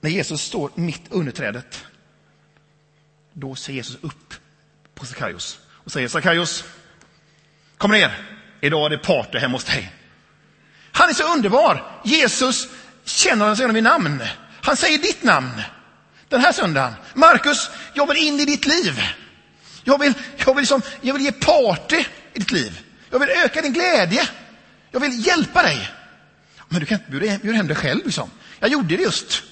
När 0.00 0.10
Jesus 0.10 0.42
står 0.42 0.70
mitt 0.74 1.02
under 1.10 1.32
trädet, 1.32 1.84
då 3.32 3.54
ser 3.54 3.72
Jesus 3.72 3.98
upp 4.02 4.34
på 4.94 5.06
Sakaios 5.06 5.60
och 5.86 5.92
säger 5.92 6.08
Sackaios, 6.08 6.64
kom 7.78 7.90
ner, 7.90 8.10
idag 8.60 8.86
är 8.86 8.90
det 8.90 8.98
party 8.98 9.38
hemma 9.38 9.52
hos 9.52 9.64
dig. 9.64 9.92
Han 10.92 11.08
är 11.08 11.14
så 11.14 11.32
underbar. 11.32 12.00
Jesus 12.04 12.68
känner 13.04 13.56
honom 13.56 13.74
vid 13.74 13.84
namn. 13.84 14.22
Han 14.62 14.76
säger 14.76 14.98
ditt 14.98 15.22
namn 15.22 15.62
den 16.28 16.40
här 16.40 16.52
söndagen. 16.52 16.94
Markus, 17.14 17.70
jag 17.94 18.06
vill 18.06 18.16
in 18.16 18.40
i 18.40 18.44
ditt 18.44 18.66
liv. 18.66 19.02
Jag 19.84 19.98
vill, 19.98 20.14
jag, 20.36 20.54
vill 20.54 20.62
liksom, 20.62 20.82
jag 21.00 21.14
vill 21.14 21.22
ge 21.22 21.32
party 21.32 22.04
i 22.32 22.38
ditt 22.38 22.52
liv. 22.52 22.80
Jag 23.10 23.18
vill 23.18 23.28
öka 23.28 23.62
din 23.62 23.72
glädje. 23.72 24.28
Jag 24.90 25.00
vill 25.00 25.26
hjälpa 25.26 25.62
dig. 25.62 25.90
Men 26.68 26.80
du 26.80 26.86
kan 26.86 26.98
inte 26.98 27.10
bjuda, 27.10 27.38
bjuda 27.38 27.56
hem 27.56 27.66
dig 27.66 27.76
själv. 27.76 28.04
Liksom. 28.04 28.30
Jag 28.60 28.70
gjorde 28.70 28.96
det 28.96 29.02
just. 29.02 29.42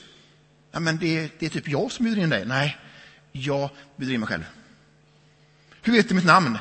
Ja, 0.73 0.81
men 0.81 0.99
det, 0.99 1.31
det 1.39 1.47
är 1.47 1.51
typ 1.51 1.69
jag 1.69 1.93
som 1.93 2.05
bjuder 2.05 2.23
in 2.23 2.31
dig. 2.31 2.45
Nej, 2.45 2.77
jag 3.33 3.71
bjuder 3.97 4.15
in 4.15 4.21
mig 4.21 4.29
själv. 4.29 4.45
Hur 5.85 5.93
vet 5.93 6.09
du 6.09 6.15
mitt 6.15 6.25
namn? 6.25 6.59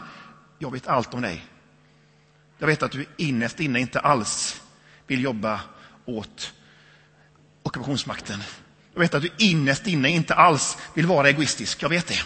Jag 0.59 0.71
vet 0.71 0.87
allt 0.87 1.13
om 1.13 1.21
dig. 1.21 1.45
Jag 2.57 2.67
vet 2.67 2.83
att 2.83 2.91
du 2.91 3.05
innerst 3.17 3.59
inne 3.59 3.79
inte 3.79 3.99
alls 3.99 4.61
vill 5.07 5.23
jobba 5.23 5.61
åt 6.05 6.53
ockupationsmakten. 7.63 8.43
Jag 8.93 8.99
vet 8.99 9.13
att 9.13 9.21
du 9.21 9.29
innerst 9.37 9.87
inne 9.87 10.09
inte 10.09 10.35
alls 10.35 10.77
vill 10.93 11.05
vara 11.05 11.29
egoistisk. 11.29 11.83
Jag 11.83 11.89
vet 11.89 12.07
det. 12.07 12.23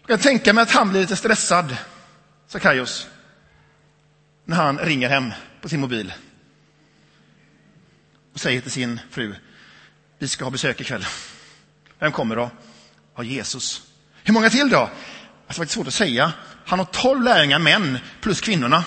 Jag 0.00 0.08
kan 0.08 0.18
tänka 0.18 0.52
mig 0.52 0.62
att 0.62 0.70
han 0.70 0.88
blir 0.88 1.00
lite 1.00 1.16
stressad, 1.16 1.76
Sakaios, 2.46 3.06
när 4.44 4.56
han 4.56 4.78
ringer 4.78 5.08
hem 5.08 5.32
på 5.60 5.68
sin 5.68 5.80
mobil 5.80 6.12
och 8.32 8.40
säger 8.40 8.60
till 8.60 8.70
sin 8.70 9.00
fru, 9.10 9.34
vi 10.18 10.28
ska 10.28 10.44
ha 10.44 10.50
besök 10.50 10.80
ikväll. 10.80 11.06
Vem 11.98 12.12
kommer 12.12 12.36
då? 12.36 12.50
Ja, 13.16 13.22
Jesus. 13.22 13.82
Hur 14.22 14.34
många 14.34 14.50
till 14.50 14.68
då? 14.68 14.90
Alltså, 15.46 15.62
det 15.62 15.66
är 15.66 15.68
svårt 15.68 15.86
att 15.86 15.94
säga. 15.94 16.32
Han 16.66 16.78
har 16.78 16.86
tolv 16.86 17.22
lärjungar 17.22 17.58
män 17.58 17.98
plus 18.20 18.40
kvinnorna. 18.40 18.84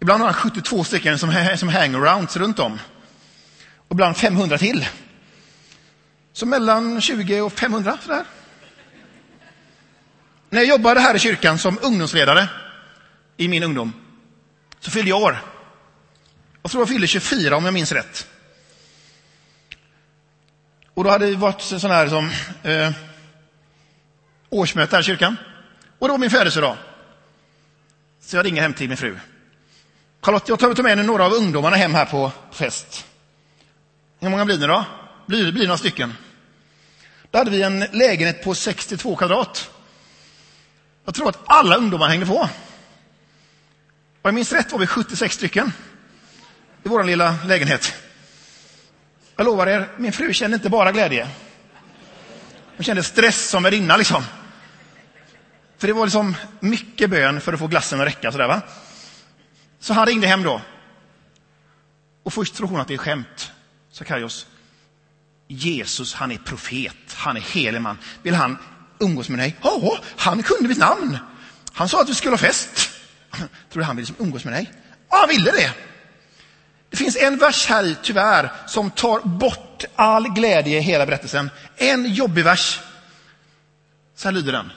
Ibland 0.00 0.20
har 0.20 0.30
han 0.30 0.34
72 0.34 0.84
stycken 0.84 1.18
som, 1.18 1.56
som 1.56 1.68
hangarounds 1.68 2.36
runt 2.36 2.58
om 2.58 2.78
och 3.88 3.94
ibland 3.94 4.16
500 4.16 4.58
till. 4.58 4.86
Så 6.32 6.46
mellan 6.46 7.00
20 7.00 7.40
och 7.40 7.52
500 7.52 7.98
sådär. 8.02 8.24
När 10.50 10.60
jag 10.60 10.68
jobbade 10.68 11.00
här 11.00 11.14
i 11.14 11.18
kyrkan 11.18 11.58
som 11.58 11.78
ungdomsledare 11.82 12.48
i 13.36 13.48
min 13.48 13.62
ungdom 13.62 13.92
så 14.80 14.90
fyllde 14.90 15.10
jag 15.10 15.22
år. 15.22 15.38
Jag 16.62 16.70
tror 16.70 16.82
jag 16.82 16.88
fyllde 16.88 17.06
24 17.06 17.56
om 17.56 17.64
jag 17.64 17.74
minns 17.74 17.92
rätt. 17.92 18.28
Och 20.94 21.04
då 21.04 21.10
hade 21.10 21.26
det 21.26 21.36
varit 21.36 21.60
sån 21.60 21.90
här 21.90 22.08
som 22.08 22.30
eh, 22.62 22.92
årsmöte 24.50 24.96
här 24.96 25.00
i 25.00 25.04
kyrkan. 25.04 25.36
Och 25.98 26.08
det 26.08 26.12
var 26.12 26.18
min 26.18 26.30
födelsedag. 26.30 26.76
Så 28.20 28.36
jag 28.36 28.46
ringer 28.46 28.62
hem 28.62 28.74
till 28.74 28.88
min 28.88 28.96
fru. 28.96 29.18
Charlotte, 30.20 30.48
jag 30.48 30.58
tar 30.58 30.82
med 30.82 31.06
några 31.06 31.26
av 31.26 31.32
ungdomarna 31.32 31.76
hem 31.76 31.94
här 31.94 32.04
på 32.04 32.32
fest. 32.52 33.06
Hur 34.20 34.28
många 34.28 34.44
blir 34.44 34.58
ni 34.58 34.66
då? 34.66 34.84
Blir 35.26 35.46
det 35.46 35.52
blir 35.52 35.66
några 35.66 35.78
stycken. 35.78 36.14
Då 37.30 37.38
hade 37.38 37.50
vi 37.50 37.62
en 37.62 37.84
lägenhet 37.92 38.44
på 38.44 38.54
62 38.54 39.16
kvadrat. 39.16 39.70
Jag 41.04 41.14
tror 41.14 41.28
att 41.28 41.38
alla 41.46 41.76
ungdomar 41.76 42.08
hängde 42.08 42.26
på. 42.26 42.38
Om 42.40 42.48
jag 44.22 44.34
minns 44.34 44.52
rätt 44.52 44.72
var 44.72 44.78
vi 44.78 44.86
76 44.86 45.34
stycken 45.34 45.72
i 46.84 46.88
vår 46.88 47.04
lilla 47.04 47.34
lägenhet. 47.46 47.94
Jag 49.36 49.44
lovar 49.44 49.66
er, 49.66 49.88
min 49.96 50.12
fru 50.12 50.32
kände 50.32 50.54
inte 50.54 50.68
bara 50.68 50.92
glädje. 50.92 51.28
Hon 52.76 52.84
kände 52.84 53.02
stress 53.02 53.50
som 53.50 53.62
värdinna 53.62 53.96
liksom. 53.96 54.24
För 55.78 55.86
det 55.86 55.92
var 55.92 56.06
liksom 56.06 56.36
mycket 56.60 57.10
bön 57.10 57.40
för 57.40 57.52
att 57.52 57.58
få 57.58 57.66
glassen 57.66 58.00
att 58.00 58.06
räcka 58.06 58.32
sådär 58.32 58.48
va. 58.48 58.62
Så 59.80 59.92
han 59.92 60.06
ringde 60.06 60.26
hem 60.26 60.42
då. 60.42 60.60
Och 62.22 62.32
först 62.32 62.54
tror 62.54 62.68
hon 62.68 62.80
att 62.80 62.88
det 62.88 62.94
är 62.94 62.98
skämt. 62.98 63.52
Sakaios, 63.92 64.46
Jesus, 65.48 66.14
han 66.14 66.32
är 66.32 66.36
profet, 66.38 67.14
han 67.14 67.36
är 67.36 67.40
helig 67.40 67.80
man. 67.80 67.98
Vill 68.22 68.34
han 68.34 68.58
umgås 68.98 69.28
med 69.28 69.38
dig? 69.38 69.56
Ja, 69.62 69.98
han 70.16 70.42
kunde 70.42 70.68
mitt 70.68 70.78
namn. 70.78 71.18
Han 71.72 71.88
sa 71.88 72.00
att 72.02 72.08
vi 72.08 72.14
skulle 72.14 72.32
ha 72.32 72.38
fest. 72.38 72.90
Tror 73.30 73.48
du 73.80 73.82
han 73.82 73.96
vill 73.96 74.06
liksom 74.06 74.24
umgås 74.26 74.44
med 74.44 74.54
dig? 74.54 74.72
Ja, 75.10 75.16
han 75.16 75.28
ville 75.28 75.50
det. 75.50 75.72
Det 76.90 76.96
finns 76.96 77.16
en 77.16 77.38
vers 77.38 77.66
här 77.66 77.96
tyvärr, 78.02 78.52
som 78.66 78.90
tar 78.90 79.20
bort 79.20 79.84
all 79.96 80.28
glädje 80.28 80.78
i 80.78 80.80
hela 80.80 81.06
berättelsen. 81.06 81.50
En 81.76 82.14
jobbig 82.14 82.44
vers. 82.44 82.80
Så 84.16 84.28
här 84.28 84.32
lyder 84.32 84.52
den. 84.52 84.72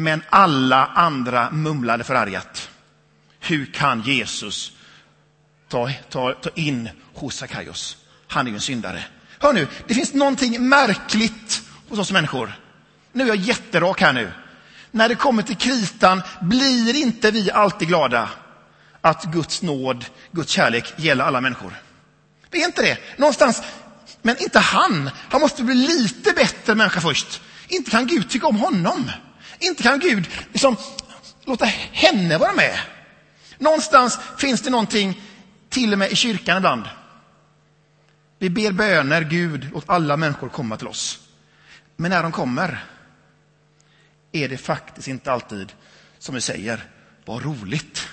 Men 0.00 0.22
alla 0.30 0.86
andra 0.86 1.50
mumlade 1.50 2.04
förargat. 2.04 2.70
Hur 3.40 3.66
kan 3.66 4.02
Jesus 4.02 4.72
ta, 5.68 5.90
ta, 6.10 6.32
ta 6.32 6.50
in 6.54 6.88
hos 7.14 7.36
Sakaios? 7.36 7.96
Han 8.28 8.46
är 8.46 8.50
ju 8.50 8.54
en 8.54 8.60
syndare. 8.60 9.04
Hör 9.38 9.52
nu, 9.52 9.66
det 9.88 9.94
finns 9.94 10.14
någonting 10.14 10.68
märkligt 10.68 11.62
hos 11.88 11.98
oss 11.98 12.12
människor. 12.12 12.52
Nu 13.12 13.24
är 13.24 13.28
jag 13.28 13.36
jätterak 13.36 14.00
här 14.00 14.12
nu. 14.12 14.32
När 14.90 15.08
det 15.08 15.14
kommer 15.14 15.42
till 15.42 15.56
kritan 15.56 16.22
blir 16.40 16.96
inte 16.96 17.30
vi 17.30 17.50
alltid 17.50 17.88
glada 17.88 18.28
att 19.00 19.24
Guds 19.24 19.62
nåd, 19.62 20.04
Guds 20.32 20.52
kärlek 20.52 20.94
gäller 20.96 21.24
alla 21.24 21.40
människor. 21.40 21.74
Det 22.50 22.62
är 22.62 22.66
inte 22.66 22.82
det. 22.82 22.98
Någonstans, 23.18 23.62
men 24.22 24.36
inte 24.38 24.58
han. 24.58 25.10
Han 25.30 25.40
måste 25.40 25.62
bli 25.62 25.74
lite 25.74 26.32
bättre 26.32 26.74
människa 26.74 27.00
först. 27.00 27.42
Inte 27.68 27.90
kan 27.90 28.06
Gud 28.06 28.30
tycka 28.30 28.46
om 28.46 28.56
honom. 28.56 29.10
Inte 29.60 29.82
kan 29.82 29.98
Gud 29.98 30.28
liksom, 30.52 30.76
låta 31.44 31.64
henne 31.92 32.38
vara 32.38 32.52
med. 32.52 32.78
Någonstans 33.58 34.18
finns 34.38 34.62
det 34.62 34.70
någonting, 34.70 35.22
till 35.68 35.92
och 35.92 35.98
med 35.98 36.12
i 36.12 36.16
kyrkan 36.16 36.56
ibland, 36.56 36.84
vi 38.38 38.50
ber 38.50 38.72
böner, 38.72 39.22
Gud, 39.22 39.74
åt 39.74 39.84
alla 39.86 40.16
människor 40.16 40.48
komma 40.48 40.76
till 40.76 40.86
oss. 40.86 41.20
Men 41.96 42.10
när 42.10 42.22
de 42.22 42.32
kommer, 42.32 42.84
är 44.32 44.48
det 44.48 44.56
faktiskt 44.56 45.08
inte 45.08 45.32
alltid 45.32 45.72
som 46.18 46.34
vi 46.34 46.40
säger, 46.40 46.84
vad 47.24 47.44
roligt. 47.44 48.08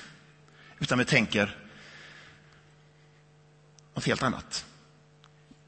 Utan 0.80 0.98
vi 0.98 1.06
tänker 1.06 1.58
något 3.96 4.06
helt 4.06 4.24
annat. 4.24 4.66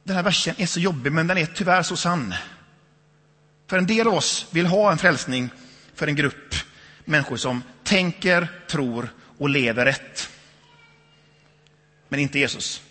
Den 0.04 0.16
här 0.16 0.24
versen 0.24 0.56
är 0.58 0.66
så 0.66 0.80
jobbig, 0.80 1.12
men 1.12 1.28
den 1.28 1.38
är 1.38 1.46
tyvärr 1.46 1.84
så 1.84 1.98
sann. 1.98 2.34
För 3.68 3.78
en 3.78 3.88
del 3.88 4.08
av 4.08 4.14
oss 4.14 4.48
vill 4.52 4.66
ha 4.66 4.92
en 4.92 4.98
frälsning 4.98 5.50
för 6.00 6.08
en 6.08 6.16
grupp 6.16 6.56
människor 7.06 7.38
som 7.38 7.64
tänker, 7.84 8.48
tror 8.68 9.10
och 9.38 9.50
lever 9.50 9.86
rätt. 9.86 10.30
Men 12.10 12.20
inte 12.20 12.40
Jesus. 12.40 12.82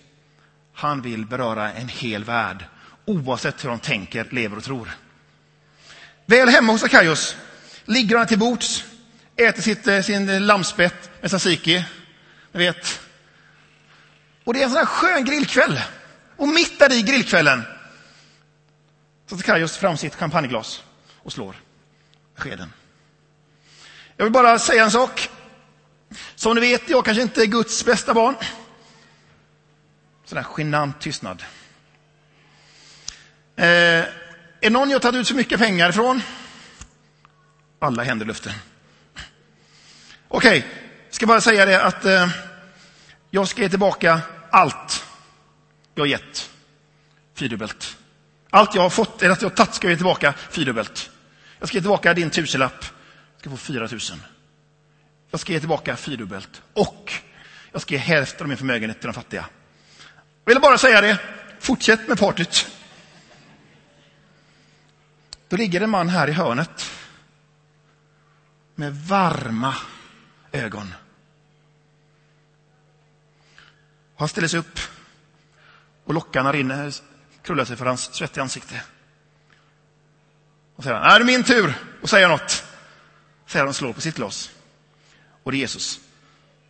Han 0.75 1.03
vill 1.03 1.27
beröra 1.27 1.73
en 1.73 1.89
hel 1.89 2.25
värld, 2.25 2.65
oavsett 3.05 3.65
hur 3.65 3.69
de 3.69 3.79
tänker, 3.79 4.29
lever 4.31 4.57
och 4.57 4.65
tror. 4.65 4.91
Väl 6.27 6.49
hemma 6.49 6.73
hos 6.73 6.85
Akaios 6.85 7.37
ligger 7.85 8.17
han 8.17 8.27
till 8.27 8.39
bords, 8.39 8.85
äter 9.37 9.63
sitt, 9.63 9.87
eh, 9.87 10.01
sin 10.01 10.47
lammspett 10.47 11.11
med 11.21 11.31
tzatziki. 11.31 11.85
Ni 12.53 12.59
vet. 12.59 13.01
Och 14.45 14.55
det 14.55 14.61
är 14.61 14.65
en 14.65 14.71
sån 14.71 14.79
här 14.79 14.87
skön 14.87 15.25
grillkväll. 15.25 15.81
Och 16.37 16.49
mitt 16.49 16.79
där 16.79 16.93
i 16.93 17.03
grillkvällen 17.03 17.63
så 19.27 19.37
tar 19.37 19.43
Kaios 19.43 19.77
fram 19.77 19.97
sitt 19.97 20.15
champagneglas 20.15 20.83
och 21.23 21.33
slår 21.33 21.57
skeden. 22.35 22.73
Jag 24.19 24.25
vill 24.25 24.33
bara 24.33 24.59
säga 24.59 24.85
en 24.85 24.91
sak. 24.91 25.31
Som 26.35 26.55
ni 26.55 26.61
vet, 26.61 26.91
jag 26.91 27.05
kanske 27.05 27.23
inte 27.23 27.43
är 27.43 27.47
Guds 27.47 27.85
bästa 27.85 28.15
barn. 28.15 28.35
Sådär 30.25 30.47
genant 30.59 31.01
tystnad. 31.01 31.43
Eh, 33.57 33.67
är 34.61 34.71
någon 34.71 34.91
jag 34.91 35.03
tagit 35.03 35.21
ut 35.21 35.27
så 35.27 35.35
mycket 35.35 35.61
pengar 35.61 35.89
ifrån? 35.91 36.23
Alla 37.79 38.03
händer 38.03 38.25
i 38.27 38.29
luften. 38.29 38.53
Okej, 40.29 40.59
okay, 40.59 40.71
ska 41.11 41.27
bara 41.27 41.41
säga 41.41 41.67
det 41.67 41.83
att 41.83 42.05
eh, 42.05 42.29
jag 43.31 43.49
ska 43.49 43.63
ge 43.63 43.69
tillbaka 43.69 44.21
allt 44.51 45.05
jag 45.95 46.03
har 46.03 46.09
gett 46.09 46.51
fyrdubbelt. 47.35 47.97
Allt 48.51 48.75
jag 48.75 48.83
har 48.83 48.91
fått, 48.91 49.23
eller 49.23 49.33
att 49.33 49.43
jag 49.43 49.49
har 49.51 49.57
tagit, 49.57 49.75
ska 49.75 49.87
jag 49.87 49.93
ge 49.93 49.97
tillbaka 49.97 50.35
fyrdubbelt. 50.51 51.11
Jag 51.59 51.69
ska 51.69 51.77
ge 51.77 51.83
tillbaka 51.83 52.15
din 52.15 52.31
tusenlapp. 52.31 52.85
Ska 53.39 53.51
få 53.51 53.57
fyra 53.57 53.89
tusen. 53.89 54.23
Jag 55.31 55.41
ska 55.41 55.53
ge 55.53 55.61
tillbaka 55.61 55.97
fyrdubbelt. 55.97 56.63
Och 56.73 57.13
jag 57.73 57.83
ska 57.83 57.95
ge 57.95 58.01
hälften 58.01 58.45
av 58.45 58.49
min 58.49 58.59
förmögenhet 58.59 59.01
till 59.01 59.07
de 59.07 59.13
fattiga. 59.13 59.49
Jag 60.45 60.51
ville 60.51 60.61
bara 60.61 60.79
säga 60.79 61.01
det. 61.01 61.19
Fortsätt 61.61 62.09
med 62.09 62.19
partyt. 62.19 62.71
Då 65.49 65.57
ligger 65.57 65.81
en 65.81 65.91
man 65.91 66.09
här 66.09 66.29
i 66.29 66.33
hörnet. 66.33 66.91
Med 68.75 68.95
varma 68.95 69.77
ögon. 70.53 70.95
Han 74.17 74.29
ställer 74.29 74.49
sig 74.49 74.61
upp 74.61 74.81
och 76.05 76.15
lockarna 76.15 76.53
rinner, 76.53 76.87
eh, 76.87 76.93
krullar 77.43 77.65
sig 77.65 77.77
för 77.77 77.87
hans 77.87 78.15
svettiga 78.15 78.43
ansikte. 78.43 78.83
Och 80.77 80.83
säger 80.83 80.97
han, 80.97 81.13
är 81.13 81.19
det 81.19 81.25
min 81.25 81.45
tur 81.45 81.75
att 82.03 82.11
säga 82.11 82.29
något? 82.29 82.68
Säger 83.49 83.63
han 83.63 83.69
och 83.69 83.77
slår 83.77 83.93
på 83.93 84.01
sitt 84.01 84.17
glas. 84.17 84.51
Och 85.43 85.53
det 85.53 85.59
är 85.59 85.61
Jesus. 85.61 86.01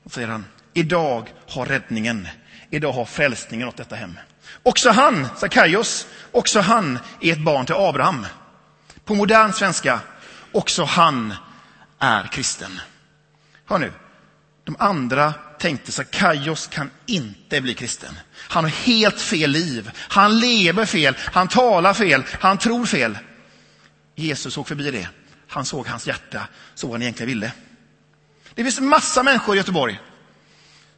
Och 0.05 0.13
säger 0.13 0.29
han, 0.29 0.45
idag 0.75 1.33
har 1.49 1.67
räddningen, 1.67 2.29
idag 2.71 2.93
har 2.93 3.05
frälsningen 3.05 3.67
nått 3.67 3.77
detta 3.77 3.97
hem. 3.97 4.19
Också 4.63 4.91
han, 4.91 5.29
Sakaios, 5.37 6.07
också 6.33 6.61
han 6.61 6.99
är 7.21 7.33
ett 7.33 7.45
barn 7.45 7.67
till 7.67 7.75
Abraham. 7.75 8.27
På 9.05 9.15
modern 9.15 9.53
svenska, 9.53 10.01
också 10.53 10.85
han 10.85 11.35
är 11.99 12.27
kristen. 12.27 12.81
Hör 13.67 13.79
nu, 13.79 13.93
de 14.65 14.77
andra 14.79 15.35
tänkte 15.59 15.93
Sakaios 15.93 16.67
kan 16.67 16.91
inte 17.07 17.61
bli 17.61 17.75
kristen. 17.75 18.19
Han 18.35 18.65
har 18.65 18.71
helt 18.71 19.21
fel 19.21 19.51
liv. 19.51 19.91
Han 19.97 20.39
lever 20.39 20.85
fel, 20.85 21.17
han 21.19 21.49
talar 21.49 21.95
fel, 21.95 22.25
han 22.41 22.59
tror 22.59 22.87
fel. 22.87 23.19
Jesus 24.15 24.55
såg 24.55 24.69
förbi 24.69 24.91
det. 24.91 25.09
Han 25.49 25.65
såg 25.65 25.87
hans 25.87 26.07
hjärta, 26.07 26.49
så 26.75 26.87
vad 26.87 26.95
han 26.95 27.03
egentligen 27.03 27.29
ville. 27.29 27.53
Det 28.55 28.65
finns 28.65 28.81
massa 28.81 29.23
människor 29.23 29.55
i 29.55 29.59
Göteborg 29.59 30.01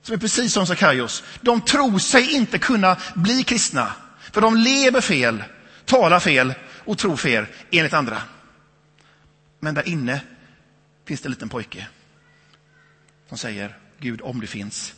som 0.03 0.15
är 0.15 0.19
precis 0.19 0.53
som 0.53 0.67
Sakaios. 0.67 1.25
De 1.41 1.61
tror 1.61 1.99
sig 1.99 2.33
inte 2.33 2.59
kunna 2.59 2.97
bli 3.15 3.43
kristna, 3.43 3.93
för 4.33 4.41
de 4.41 4.57
lever 4.57 5.01
fel, 5.01 5.45
talar 5.85 6.21
fel 6.21 6.55
och 6.85 6.99
tror 6.99 7.17
fel 7.17 7.47
enligt 7.71 7.93
andra. 7.93 8.23
Men 9.59 9.75
där 9.75 9.89
inne 9.89 10.21
finns 11.05 11.21
det 11.21 11.27
en 11.27 11.33
liten 11.33 11.49
pojke 11.49 11.89
som 13.29 13.39
säger 13.39 13.79
Gud, 13.99 14.21
om 14.21 14.41
du 14.41 14.47
finns 14.47 14.95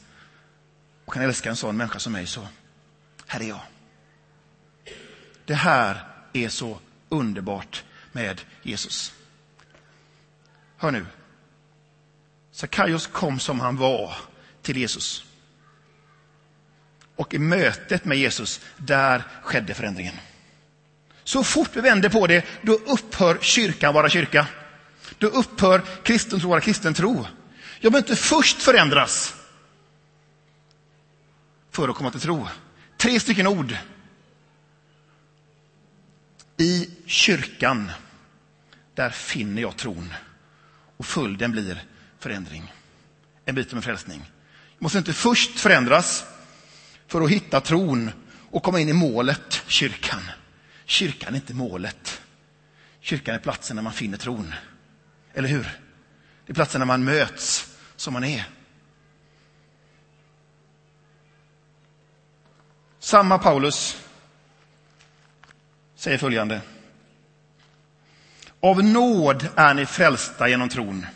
och 1.05 1.13
kan 1.13 1.23
älska 1.23 1.51
en 1.51 1.57
sån 1.57 1.77
människa 1.77 1.99
som 1.99 2.13
mig, 2.13 2.27
så 2.27 2.49
här 3.27 3.41
är 3.41 3.49
jag. 3.49 3.61
Det 5.45 5.55
här 5.55 6.05
är 6.33 6.49
så 6.49 6.79
underbart 7.09 7.85
med 8.13 8.41
Jesus. 8.63 9.15
Hör 10.83 10.91
nu. 10.91 11.07
Sakaios 12.53 13.07
kom 13.07 13.41
som 13.41 13.61
han 13.61 13.77
var 13.77 14.15
till 14.63 14.77
Jesus. 14.77 15.25
Och 17.17 17.35
i 17.35 17.39
mötet 17.39 18.05
med 18.05 18.19
Jesus, 18.19 18.61
där 18.77 19.25
skedde 19.43 19.75
förändringen. 19.75 20.15
Så 21.25 21.45
fort 21.45 21.71
vi 21.77 21.81
vänder 21.81 22.09
på 22.09 22.27
det, 22.27 22.45
då 22.63 22.73
upphör 22.73 23.39
kyrkan 23.41 23.95
vara 23.95 24.09
kyrka. 24.09 24.47
Då 25.19 25.27
upphör 25.27 25.83
kristen 26.03 26.41
tro 26.41 26.49
vara 26.49 26.61
kristen 26.61 26.95
tro. 26.95 27.27
Jag 27.81 27.93
behöver 27.93 28.11
inte 28.11 28.23
först 28.23 28.63
förändras 28.63 29.35
för 31.71 31.89
att 31.89 31.97
komma 31.97 32.11
till 32.11 32.21
tro. 32.21 32.49
Tre 32.97 33.21
stycken 33.21 33.47
ord. 33.47 33.77
I 36.57 36.91
kyrkan, 37.07 37.91
där 38.95 39.11
finner 39.11 39.63
jag 39.63 39.77
tron. 39.77 40.15
Och 41.03 41.07
följden 41.07 41.53
blir 41.53 41.85
förändring. 42.19 42.73
En 43.45 43.55
bit 43.55 43.73
om 43.73 43.83
frälsning. 43.83 44.31
Jag 44.75 44.83
måste 44.83 44.99
inte 44.99 45.13
först 45.13 45.59
förändras 45.59 46.25
för 47.07 47.21
att 47.21 47.31
hitta 47.31 47.61
tron 47.61 48.11
och 48.51 48.63
komma 48.63 48.81
in 48.81 48.89
i 48.89 48.93
målet, 48.93 49.65
kyrkan. 49.67 50.23
Kyrkan 50.85 51.33
är 51.33 51.37
inte 51.37 51.55
målet. 51.55 52.23
Kyrkan 53.01 53.35
är 53.35 53.39
platsen 53.39 53.77
där 53.77 53.83
man 53.83 53.93
finner 53.93 54.19
tron. 54.19 54.55
Eller 55.35 55.49
hur? 55.49 55.63
Det 56.47 56.53
är 56.53 56.55
platsen 56.55 56.81
där 56.81 56.87
man 56.87 57.05
möts 57.05 57.77
som 57.97 58.13
man 58.13 58.25
är. 58.25 58.45
Samma 62.99 63.39
Paulus 63.39 64.05
säger 65.95 66.19
följande. 66.19 66.61
Av 68.63 68.85
nåd 68.85 69.49
är 69.57 69.75
ni 69.75 69.87
frälsta 69.87 70.49
genom 70.49 70.69
tron, 70.69 71.07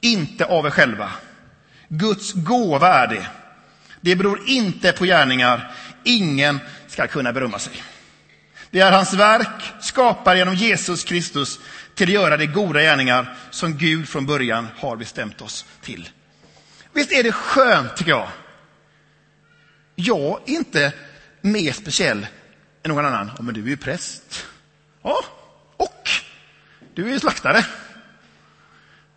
inte 0.00 0.44
av 0.44 0.66
er 0.66 0.70
själva. 0.70 1.12
Guds 1.88 2.32
gåva 2.32 2.94
är 2.94 3.06
det. 3.06 3.26
Det 4.00 4.16
beror 4.16 4.48
inte 4.48 4.92
på 4.92 5.04
gärningar. 5.04 5.74
Ingen 6.04 6.60
ska 6.88 7.06
kunna 7.06 7.32
berömma 7.32 7.58
sig. 7.58 7.82
Det 8.70 8.80
är 8.80 8.92
hans 8.92 9.14
verk, 9.14 9.72
skapar 9.80 10.36
genom 10.36 10.54
Jesus 10.54 11.04
Kristus 11.04 11.60
till 11.94 12.08
att 12.08 12.14
göra 12.14 12.36
de 12.36 12.46
goda 12.46 12.80
gärningar 12.80 13.36
som 13.50 13.78
Gud 13.78 14.08
från 14.08 14.26
början 14.26 14.68
har 14.78 14.96
bestämt 14.96 15.40
oss 15.40 15.64
till. 15.82 16.08
Visst 16.92 17.12
är 17.12 17.22
det 17.22 17.32
skönt, 17.32 17.96
tycker 17.96 18.10
jag? 18.10 18.28
Jag 19.94 20.40
är 20.46 20.54
inte 20.54 20.92
mer 21.40 21.72
speciell 21.72 22.26
än 22.82 22.88
någon 22.94 23.04
annan. 23.06 23.30
Ja, 23.36 23.42
men 23.42 23.54
du 23.54 23.62
är 23.62 23.66
ju 23.66 23.76
präst. 23.76 24.46
Ja, 25.02 25.24
och 25.76 26.08
du 26.94 27.14
är 27.14 27.18
slaktare. 27.18 27.66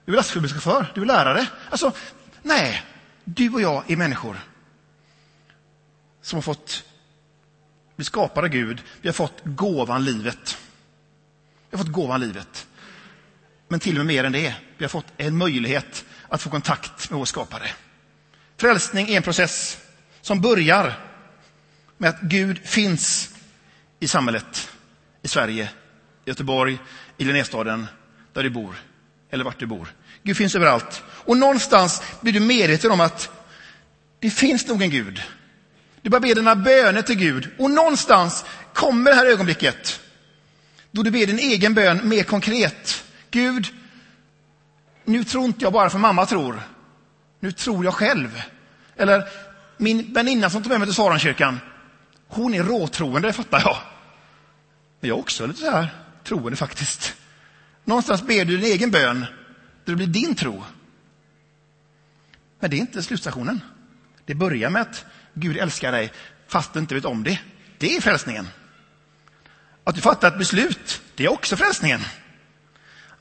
Du 0.05 0.11
är 0.11 0.17
lastbilschaufför, 0.17 0.91
du 0.95 1.01
är 1.01 1.05
lärare. 1.05 1.47
Alltså, 1.69 1.93
nej, 2.41 2.83
du 3.23 3.49
och 3.49 3.61
jag 3.61 3.91
är 3.91 3.97
människor 3.97 4.39
som 6.21 6.37
har 6.37 6.41
fått 6.41 6.83
bli 7.95 8.05
skapade 8.05 8.47
av 8.47 8.51
Gud. 8.53 8.83
Vi 9.01 9.07
har 9.07 9.13
fått 9.13 9.41
gåvan 9.43 10.05
livet. 10.05 10.57
Vi 11.69 11.77
har 11.77 11.83
fått 11.83 11.93
gåvan 11.93 12.21
livet. 12.21 12.67
Men 13.67 13.79
till 13.79 13.99
och 13.99 14.05
med 14.05 14.15
mer 14.15 14.23
än 14.23 14.31
det. 14.31 14.55
Vi 14.77 14.85
har 14.85 14.89
fått 14.89 15.13
en 15.17 15.37
möjlighet 15.37 16.05
att 16.29 16.41
få 16.41 16.49
kontakt 16.49 17.09
med 17.09 17.19
vår 17.19 17.25
skapare. 17.25 17.71
Frälsning 18.57 19.09
är 19.09 19.17
en 19.17 19.23
process 19.23 19.77
som 20.21 20.41
börjar 20.41 20.93
med 21.97 22.09
att 22.09 22.21
Gud 22.21 22.67
finns 22.67 23.35
i 23.99 24.07
samhället, 24.07 24.71
i 25.21 25.27
Sverige, 25.27 25.69
i 26.25 26.29
Göteborg, 26.29 26.79
i 27.17 27.23
Linnéstaden, 27.23 27.87
där 28.33 28.43
du 28.43 28.49
bor, 28.49 28.75
eller 29.29 29.43
vart 29.43 29.59
du 29.59 29.65
bor. 29.65 29.93
Gud 30.23 30.37
finns 30.37 30.55
överallt. 30.55 31.03
Och 31.07 31.37
någonstans 31.37 32.01
blir 32.21 32.33
du 32.33 32.39
medveten 32.39 32.91
om 32.91 33.01
att 33.01 33.29
det 34.19 34.29
finns 34.29 34.67
nog 34.67 34.81
en 34.81 34.89
Gud. 34.89 35.21
Du 36.01 36.09
börjar 36.09 36.21
be 36.21 36.33
dina 36.33 36.55
böner 36.55 37.01
till 37.01 37.15
Gud 37.15 37.49
och 37.57 37.71
någonstans 37.71 38.45
kommer 38.73 39.11
det 39.11 39.17
här 39.17 39.25
ögonblicket 39.25 39.99
då 40.91 41.03
du 41.03 41.11
ber 41.11 41.25
din 41.25 41.39
egen 41.39 41.73
bön 41.73 42.09
mer 42.09 42.23
konkret. 42.23 43.03
Gud, 43.31 43.67
nu 45.05 45.23
tror 45.23 45.45
inte 45.45 45.65
jag 45.65 45.73
bara 45.73 45.89
för 45.89 45.99
mamma 45.99 46.25
tror. 46.25 46.61
Nu 47.39 47.51
tror 47.51 47.85
jag 47.85 47.93
själv. 47.93 48.41
Eller 48.95 49.27
min 49.77 50.13
väninna 50.13 50.49
som 50.49 50.63
tog 50.63 50.69
med 50.69 50.79
mig 50.79 50.87
till 50.87 50.95
Saronkyrkan, 50.95 51.59
hon 52.27 52.53
är 52.53 52.63
råtroende, 52.63 53.27
det 53.27 53.33
fattar 53.33 53.59
jag. 53.59 53.77
Men 54.99 55.09
jag 55.09 55.17
är 55.17 55.21
också 55.21 55.45
lite 55.45 55.59
så 55.59 55.71
här 55.71 56.02
troende 56.23 56.57
faktiskt. 56.57 57.15
Någonstans 57.85 58.21
ber 58.21 58.45
du 58.45 58.57
din 58.57 58.71
egen 58.71 58.91
bön, 58.91 59.19
där 59.85 59.91
det 59.91 59.95
blir 59.95 60.07
din 60.07 60.35
tro. 60.35 60.63
Men 62.59 62.69
det 62.69 62.75
är 62.75 62.79
inte 62.79 63.03
slutstationen. 63.03 63.61
Det 64.25 64.35
börjar 64.35 64.69
med 64.69 64.81
att 64.81 65.05
Gud 65.33 65.57
älskar 65.57 65.91
dig 65.91 66.11
fast 66.47 66.73
du 66.73 66.79
inte 66.79 66.95
vet 66.95 67.05
om 67.05 67.23
det. 67.23 67.39
Det 67.77 67.95
är 67.95 68.01
frälsningen. 68.01 68.47
Att 69.83 69.95
du 69.95 70.01
fattar 70.01 70.27
ett 70.27 70.37
beslut, 70.37 71.01
det 71.15 71.25
är 71.25 71.31
också 71.31 71.57
frälsningen. 71.57 72.01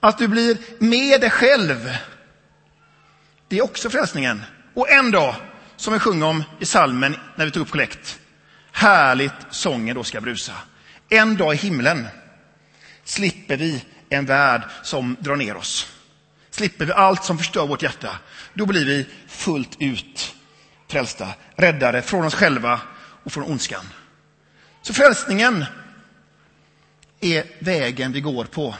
Att 0.01 0.19
du 0.19 0.29
blir 0.29 0.59
med 0.79 1.21
dig 1.21 1.31
själv, 1.31 1.97
det 3.49 3.59
är 3.59 3.63
också 3.63 3.91
frälsningen. 3.91 4.43
Och 4.75 4.91
en 4.91 5.11
dag, 5.11 5.35
som 5.77 5.93
vi 5.93 5.99
sjunger 5.99 6.27
om 6.27 6.45
i 6.61 6.65
salmen 6.65 7.17
när 7.37 7.45
vi 7.45 7.51
tog 7.51 7.63
upp 7.63 7.71
kollekt, 7.71 8.21
härligt 8.73 9.47
sången 9.51 9.97
då 9.97 10.05
ska 10.05 10.21
brusa. 10.21 10.53
En 11.09 11.37
dag 11.37 11.55
i 11.55 11.57
himlen 11.57 12.09
slipper 13.05 13.57
vi 13.57 13.85
en 14.09 14.27
värld 14.27 14.63
som 14.83 15.17
drar 15.21 15.37
ner 15.37 15.57
oss. 15.57 15.93
Slipper 16.51 16.85
vi 16.85 16.93
allt 16.93 17.25
som 17.25 17.39
förstör 17.39 17.67
vårt 17.67 17.83
hjärta. 17.83 18.19
Då 18.55 18.67
blir 18.67 18.87
vi 18.87 19.07
fullt 19.27 19.77
ut 19.79 20.35
frälsta, 20.89 21.29
räddade 21.57 22.03
från 22.03 22.25
oss 22.25 22.35
själva 22.35 22.81
och 23.25 23.33
från 23.33 23.45
ondskan. 23.45 23.85
Så 24.83 24.95
frälsningen 24.95 25.65
är 27.21 27.45
vägen 27.59 28.13
vi 28.13 28.21
går 28.21 28.45
på. 28.45 28.75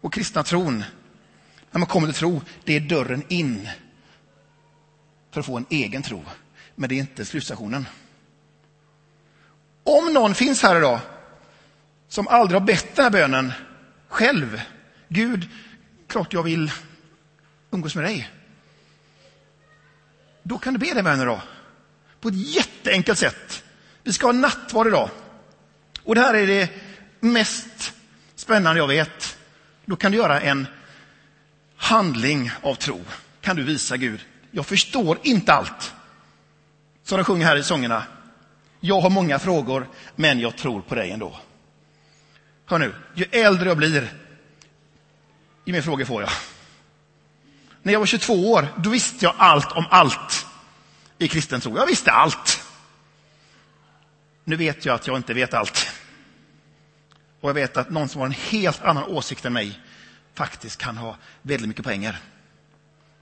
Och 0.00 0.12
kristna 0.12 0.42
tron, 0.42 0.84
när 1.70 1.78
man 1.78 1.88
kommer 1.88 2.06
till 2.08 2.16
tro, 2.16 2.40
det 2.64 2.76
är 2.76 2.80
dörren 2.80 3.24
in 3.28 3.68
för 5.30 5.40
att 5.40 5.46
få 5.46 5.56
en 5.56 5.66
egen 5.70 6.02
tro. 6.02 6.24
Men 6.74 6.88
det 6.88 6.94
är 6.94 7.00
inte 7.00 7.24
slutstationen. 7.24 7.88
Om 9.84 10.12
någon 10.12 10.34
finns 10.34 10.62
här 10.62 10.76
idag 10.76 11.00
som 12.12 12.28
aldrig 12.28 12.60
har 12.60 12.66
bett 12.66 12.96
den 12.96 13.04
här 13.04 13.10
bönen 13.10 13.52
själv. 14.08 14.60
Gud, 15.08 15.48
klart 16.08 16.32
jag 16.32 16.42
vill 16.42 16.72
umgås 17.70 17.94
med 17.94 18.04
dig. 18.04 18.30
Då 20.42 20.58
kan 20.58 20.74
du 20.74 20.80
be 20.80 20.94
den 20.94 21.04
bönen 21.04 21.26
då, 21.26 21.40
På 22.20 22.28
ett 22.28 22.54
jätteenkelt 22.54 23.18
sätt. 23.18 23.64
Vi 24.02 24.12
ska 24.12 24.26
ha 24.26 24.32
nattvard 24.32 24.86
idag. 24.86 25.10
Och 26.02 26.14
det 26.14 26.20
här 26.20 26.34
är 26.34 26.46
det 26.46 26.70
mest 27.20 27.94
spännande 28.34 28.80
jag 28.80 28.88
vet. 28.88 29.38
Då 29.84 29.96
kan 29.96 30.12
du 30.12 30.18
göra 30.18 30.40
en 30.40 30.66
handling 31.76 32.50
av 32.62 32.74
tro. 32.74 33.00
Kan 33.40 33.56
du 33.56 33.62
visa 33.62 33.96
Gud. 33.96 34.20
Jag 34.50 34.66
förstår 34.66 35.18
inte 35.22 35.52
allt. 35.52 35.94
Som 37.04 37.18
de 37.18 37.24
sjunger 37.24 37.46
här 37.46 37.56
i 37.56 37.62
sångerna. 37.62 38.04
Jag 38.80 39.00
har 39.00 39.10
många 39.10 39.38
frågor, 39.38 39.88
men 40.16 40.40
jag 40.40 40.56
tror 40.56 40.80
på 40.80 40.94
dig 40.94 41.10
ändå. 41.10 41.40
Hör 42.72 42.78
nu, 42.78 42.94
ju 43.14 43.24
äldre 43.24 43.68
jag 43.68 43.76
blir, 43.76 44.12
ju 45.64 45.72
mer 45.72 45.82
frågor 45.82 46.04
får 46.04 46.22
jag. 46.22 46.30
När 47.82 47.92
jag 47.92 47.98
var 47.98 48.06
22 48.06 48.52
år, 48.52 48.68
då 48.78 48.90
visste 48.90 49.24
jag 49.24 49.34
allt 49.38 49.72
om 49.72 49.84
allt 49.90 50.46
i 51.18 51.28
kristen 51.28 51.60
tro. 51.60 51.76
Jag 51.76 51.86
visste 51.86 52.10
allt. 52.10 52.64
Nu 54.44 54.56
vet 54.56 54.84
jag 54.84 54.94
att 54.94 55.06
jag 55.06 55.16
inte 55.16 55.34
vet 55.34 55.54
allt. 55.54 55.86
Och 57.40 57.48
jag 57.48 57.54
vet 57.54 57.76
att 57.76 57.90
någon 57.90 58.08
som 58.08 58.20
har 58.20 58.26
en 58.26 58.32
helt 58.32 58.82
annan 58.82 59.04
åsikt 59.04 59.44
än 59.44 59.52
mig 59.52 59.80
faktiskt 60.34 60.78
kan 60.78 60.96
ha 60.96 61.16
väldigt 61.42 61.68
mycket 61.68 61.84
pengar. 61.84 62.20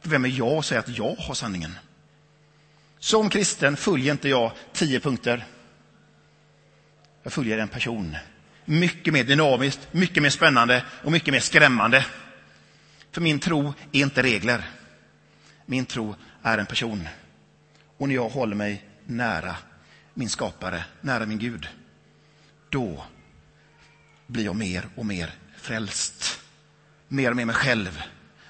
För 0.00 0.10
vem 0.10 0.24
är 0.24 0.28
jag 0.28 0.52
att 0.52 0.66
säga 0.66 0.80
att 0.80 0.98
jag 0.98 1.16
har 1.18 1.34
sanningen? 1.34 1.78
Som 2.98 3.30
kristen 3.30 3.76
följer 3.76 4.12
inte 4.12 4.28
jag 4.28 4.52
tio 4.72 5.00
punkter. 5.00 5.46
Jag 7.22 7.32
följer 7.32 7.58
en 7.58 7.68
person. 7.68 8.16
Mycket 8.70 9.12
mer 9.12 9.24
dynamiskt, 9.24 9.88
mycket 9.92 10.22
mer 10.22 10.30
spännande 10.30 10.84
och 11.04 11.12
mycket 11.12 11.34
mer 11.34 11.40
skrämmande. 11.40 12.06
För 13.12 13.20
min 13.20 13.38
tro 13.38 13.74
är 13.92 14.00
inte 14.00 14.22
regler. 14.22 14.70
Min 15.66 15.86
tro 15.86 16.14
är 16.42 16.58
en 16.58 16.66
person. 16.66 17.08
Och 17.96 18.08
när 18.08 18.14
jag 18.14 18.28
håller 18.28 18.56
mig 18.56 18.84
nära 19.06 19.56
min 20.14 20.28
skapare, 20.28 20.84
nära 21.00 21.26
min 21.26 21.38
Gud, 21.38 21.68
då 22.68 23.04
blir 24.26 24.44
jag 24.44 24.56
mer 24.56 24.88
och 24.96 25.06
mer 25.06 25.34
frälst. 25.56 26.40
Mer 27.08 27.30
och 27.30 27.36
mer 27.36 27.44
mig 27.44 27.54
själv, 27.54 28.02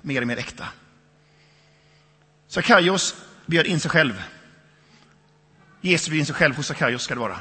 mer 0.03 0.21
och 0.21 0.27
mer 0.27 0.37
äkta. 0.37 0.69
Sakaios 2.49 3.15
bjöd 3.47 3.67
in 3.67 3.81
sig 3.81 3.91
själv. 3.91 4.23
Jesus 5.81 6.09
bjöd 6.09 6.21
in 6.21 6.27
sig 6.27 6.35
själv 6.35 6.57
hos 6.57 6.67
Sakaios 6.67 7.03
ska 7.03 7.15
det 7.15 7.21
vara. 7.21 7.41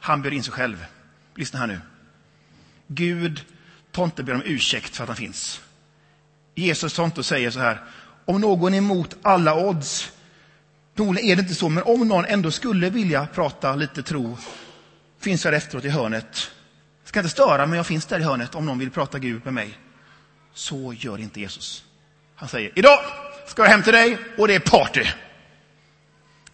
Han 0.00 0.22
bjöd 0.22 0.34
in 0.34 0.42
sig 0.42 0.52
själv. 0.52 0.86
Lyssna 1.34 1.58
här 1.58 1.66
nu. 1.66 1.80
Gud 2.86 3.42
tar 3.92 4.04
inte 4.04 4.22
ber 4.22 4.34
om 4.34 4.42
ursäkt 4.44 4.96
för 4.96 5.02
att 5.02 5.08
han 5.08 5.16
finns. 5.16 5.60
Jesus 6.54 6.94
tar 6.94 7.04
inte 7.04 7.20
och 7.20 7.26
säger 7.26 7.50
så 7.50 7.60
här. 7.60 7.82
Om 8.24 8.40
någon 8.40 8.74
är 8.74 8.78
emot 8.78 9.16
alla 9.22 9.54
odds, 9.54 10.12
förmodligen 10.96 11.30
är 11.30 11.36
det 11.36 11.42
inte 11.42 11.54
så, 11.54 11.68
men 11.68 11.82
om 11.82 12.08
någon 12.08 12.24
ändå 12.24 12.50
skulle 12.50 12.90
vilja 12.90 13.26
prata 13.26 13.74
lite 13.74 14.02
tro, 14.02 14.38
finns 15.20 15.44
jag 15.44 15.54
efteråt 15.54 15.84
i 15.84 15.88
hörnet. 15.88 16.50
Jag 17.02 17.08
ska 17.08 17.20
inte 17.20 17.30
störa, 17.30 17.66
men 17.66 17.76
jag 17.76 17.86
finns 17.86 18.06
där 18.06 18.20
i 18.20 18.22
hörnet 18.22 18.54
om 18.54 18.66
någon 18.66 18.78
vill 18.78 18.90
prata 18.90 19.18
Gud 19.18 19.44
med 19.44 19.54
mig. 19.54 19.78
Så 20.54 20.92
gör 20.92 21.18
inte 21.18 21.40
Jesus. 21.40 21.84
Han 22.36 22.48
säger, 22.48 22.72
idag 22.74 22.98
ska 23.46 23.62
jag 23.62 23.70
hem 23.70 23.82
till 23.82 23.92
dig 23.92 24.18
och 24.38 24.48
det 24.48 24.54
är 24.54 24.60
party. 24.60 25.04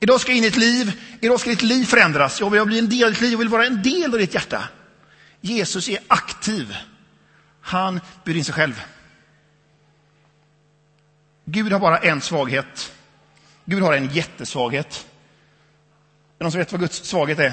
Idag 0.01 0.21
ska 0.21 0.31
jag 0.31 0.38
in 0.38 0.45
i 0.45 0.47
ett 0.47 0.57
liv, 0.57 0.93
idag 1.21 1.40
ska 1.40 1.51
ditt 1.51 1.62
liv 1.62 1.85
förändras. 1.85 2.40
Jag 2.40 2.51
vill 2.51 2.64
bli 2.64 2.79
en 2.79 2.88
del 2.88 3.05
av 3.05 3.11
ditt 3.11 3.21
liv, 3.21 3.31
jag 3.31 3.38
vill 3.38 3.49
vara 3.49 3.66
en 3.66 3.83
del 3.83 4.12
av 4.12 4.19
ditt 4.19 4.35
hjärta. 4.35 4.69
Jesus 5.40 5.88
är 5.88 5.98
aktiv. 6.09 6.76
Han 7.61 8.00
bjuder 8.24 8.38
in 8.38 8.44
sig 8.44 8.55
själv. 8.55 8.83
Gud 11.44 11.72
har 11.72 11.81
bara 11.81 11.98
en 11.98 12.20
svaghet. 12.20 12.92
Gud 13.64 13.83
har 13.83 13.92
en 13.92 14.09
jättesvaghet. 14.09 15.07
Är 16.35 16.38
det 16.38 16.44
någon 16.44 16.53
som 16.53 16.59
vet 16.59 16.72
vad 16.72 16.81
Guds 16.81 17.05
svaghet 17.05 17.38
är? 17.38 17.53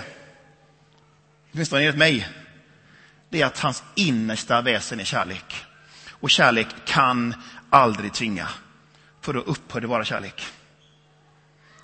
Åtminstone 1.54 1.82
enligt 1.82 1.97
mig. 1.97 2.30
Det 3.30 3.41
är 3.41 3.45
att 3.45 3.60
hans 3.60 3.84
innersta 3.95 4.62
väsen 4.62 5.00
är 5.00 5.04
kärlek. 5.04 5.65
Och 6.10 6.30
kärlek 6.30 6.67
kan 6.86 7.34
aldrig 7.69 8.13
tvinga. 8.13 8.47
För 9.21 9.34
då 9.34 9.39
upphör 9.39 9.82
det 9.82 9.88
vara 9.88 10.06
kärlek. 10.06 10.45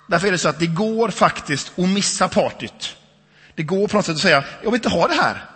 Därför 0.08 0.26
är 0.26 0.32
det 0.32 0.38
så 0.38 0.48
att 0.48 0.58
det 0.58 0.66
går 0.66 1.08
faktiskt 1.08 1.78
att 1.78 1.88
missa 1.88 2.28
partyt. 2.28 2.96
Det 3.54 3.62
går 3.62 3.88
på 3.88 3.96
något 3.96 4.06
sätt 4.06 4.14
att 4.14 4.22
säga, 4.22 4.44
jag 4.62 4.70
vill 4.70 4.78
inte 4.78 4.88
ha 4.88 5.08
det 5.08 5.14
här. 5.14 5.53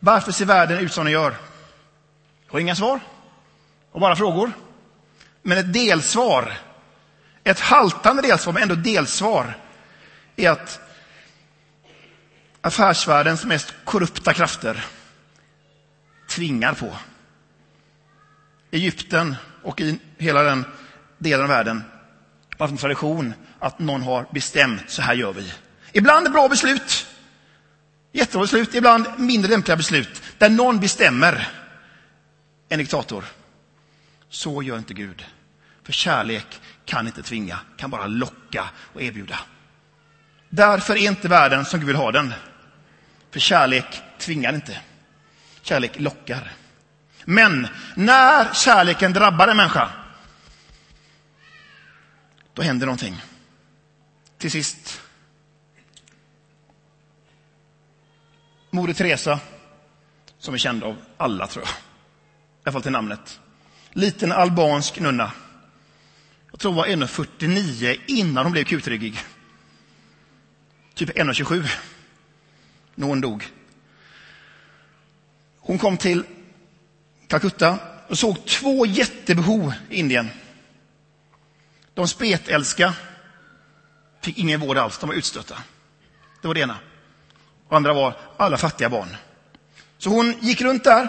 Varför 0.00 0.32
ser 0.32 0.44
världen 0.44 0.78
ut 0.78 0.92
som 0.92 1.04
den 1.04 1.12
gör? 1.12 1.34
Jag 2.46 2.52
har 2.52 2.60
inga 2.60 2.76
svar. 2.76 3.00
Och 3.92 4.00
bara 4.00 4.16
frågor. 4.16 4.52
Men 5.42 5.58
ett 5.58 5.72
delsvar, 5.72 6.58
ett 7.44 7.60
haltande 7.60 8.22
delsvar, 8.22 8.52
men 8.52 8.62
ändå 8.62 8.74
delsvar, 8.74 9.54
är 10.36 10.50
att 10.50 10.80
affärsvärldens 12.60 13.44
mest 13.44 13.74
korrupta 13.84 14.34
krafter 14.34 14.84
tvingar 16.28 16.74
på. 16.74 16.92
Egypten 18.70 19.36
och 19.62 19.80
i 19.80 20.00
hela 20.18 20.42
den 20.42 20.64
delen 21.18 21.42
av 21.42 21.48
världen 21.48 21.84
har 22.58 22.66
haft 22.66 22.72
en 22.72 22.78
tradition 22.78 23.34
att 23.58 23.78
någon 23.78 24.02
har 24.02 24.26
bestämt, 24.32 24.90
så 24.90 25.02
här 25.02 25.14
gör 25.14 25.32
vi. 25.32 25.52
Ibland 25.92 26.32
bra 26.32 26.48
beslut, 26.48 27.06
jättebra 28.18 28.42
beslut, 28.42 28.74
ibland 28.74 29.06
mindre 29.18 29.50
lämpliga 29.50 29.76
beslut, 29.76 30.22
där 30.38 30.48
någon 30.48 30.80
bestämmer, 30.80 31.48
en 32.68 32.78
diktator. 32.78 33.24
Så 34.28 34.62
gör 34.62 34.78
inte 34.78 34.94
Gud. 34.94 35.24
För 35.82 35.92
kärlek 35.92 36.60
kan 36.84 37.06
inte 37.06 37.22
tvinga, 37.22 37.58
kan 37.76 37.90
bara 37.90 38.06
locka 38.06 38.70
och 38.92 39.02
erbjuda. 39.02 39.38
Därför 40.48 40.96
är 40.96 41.08
inte 41.08 41.28
världen 41.28 41.64
som 41.64 41.80
Gud 41.80 41.86
vill 41.86 41.96
ha 41.96 42.12
den. 42.12 42.34
För 43.30 43.40
kärlek 43.40 44.02
tvingar 44.18 44.54
inte. 44.54 44.80
Kärlek 45.62 46.00
lockar. 46.00 46.52
Men 47.24 47.68
när 47.96 48.54
kärleken 48.54 49.12
drabbar 49.12 49.48
en 49.48 49.56
människa, 49.56 49.90
då 52.54 52.62
händer 52.62 52.86
någonting. 52.86 53.22
Till 54.38 54.50
sist. 54.50 55.00
Moder 58.78 58.94
Teresa, 58.94 59.40
som 60.38 60.54
är 60.54 60.58
känd 60.58 60.84
av 60.84 60.96
alla 61.16 61.46
tror 61.46 61.64
jag. 61.64 61.70
I 61.70 61.74
alla 62.64 62.72
fall 62.72 62.82
till 62.82 62.92
namnet. 62.92 63.40
Liten 63.90 64.32
albansk 64.32 65.00
nunna. 65.00 65.32
Jag 66.50 66.60
tror 66.60 66.72
hon 66.72 66.76
var 66.76 66.86
1,49 66.86 68.00
innan 68.06 68.44
hon 68.44 68.52
blev 68.52 68.64
kutryggig. 68.64 69.18
Typ 70.94 71.10
1,27 71.10 71.68
när 72.94 73.06
hon 73.06 73.20
dog. 73.20 73.46
Hon 75.58 75.78
kom 75.78 75.96
till 75.96 76.24
Calcutta 77.26 77.78
och 78.08 78.18
såg 78.18 78.44
två 78.44 78.86
jättebehov 78.86 79.72
i 79.90 79.96
Indien. 79.96 80.28
De 81.94 82.08
spetälska 82.08 82.94
fick 84.20 84.38
ingen 84.38 84.60
vård 84.60 84.78
alls, 84.78 84.98
de 84.98 85.08
var 85.08 85.16
utstötta. 85.16 85.62
Det 86.42 86.48
var 86.48 86.54
det 86.54 86.60
ena. 86.60 86.78
Och 87.68 87.76
andra 87.76 87.92
var 87.92 88.16
alla 88.36 88.58
fattiga 88.58 88.88
barn. 88.88 89.16
Så 89.98 90.10
hon 90.10 90.34
gick 90.40 90.60
runt 90.60 90.84
där 90.84 91.08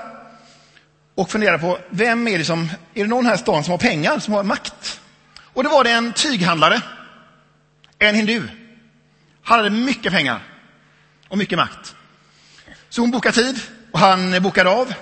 och 1.15 1.31
funderade 1.31 1.59
på 1.59 1.79
vem 1.89 2.27
är 2.27 2.37
det 2.37 2.45
som, 2.45 2.69
är 2.93 3.03
det 3.03 3.09
någon 3.09 3.25
här 3.25 3.35
i 3.35 3.37
stan 3.37 3.63
som 3.63 3.71
har 3.71 3.77
pengar, 3.77 4.19
som 4.19 4.33
har 4.33 4.43
makt? 4.43 5.01
Och 5.53 5.63
det 5.63 5.69
var 5.69 5.83
det 5.83 5.91
en 5.91 6.13
tyghandlare, 6.13 6.81
en 7.99 8.15
hindu. 8.15 8.47
Han 9.43 9.59
hade 9.59 9.69
mycket 9.69 10.13
pengar 10.13 10.43
och 11.27 11.37
mycket 11.37 11.57
makt. 11.57 11.95
Så 12.89 13.01
hon 13.01 13.11
bokade 13.11 13.35
tid 13.35 13.59
och 13.91 13.99
han 13.99 14.43
bokade 14.43 14.69
av. 14.69 14.93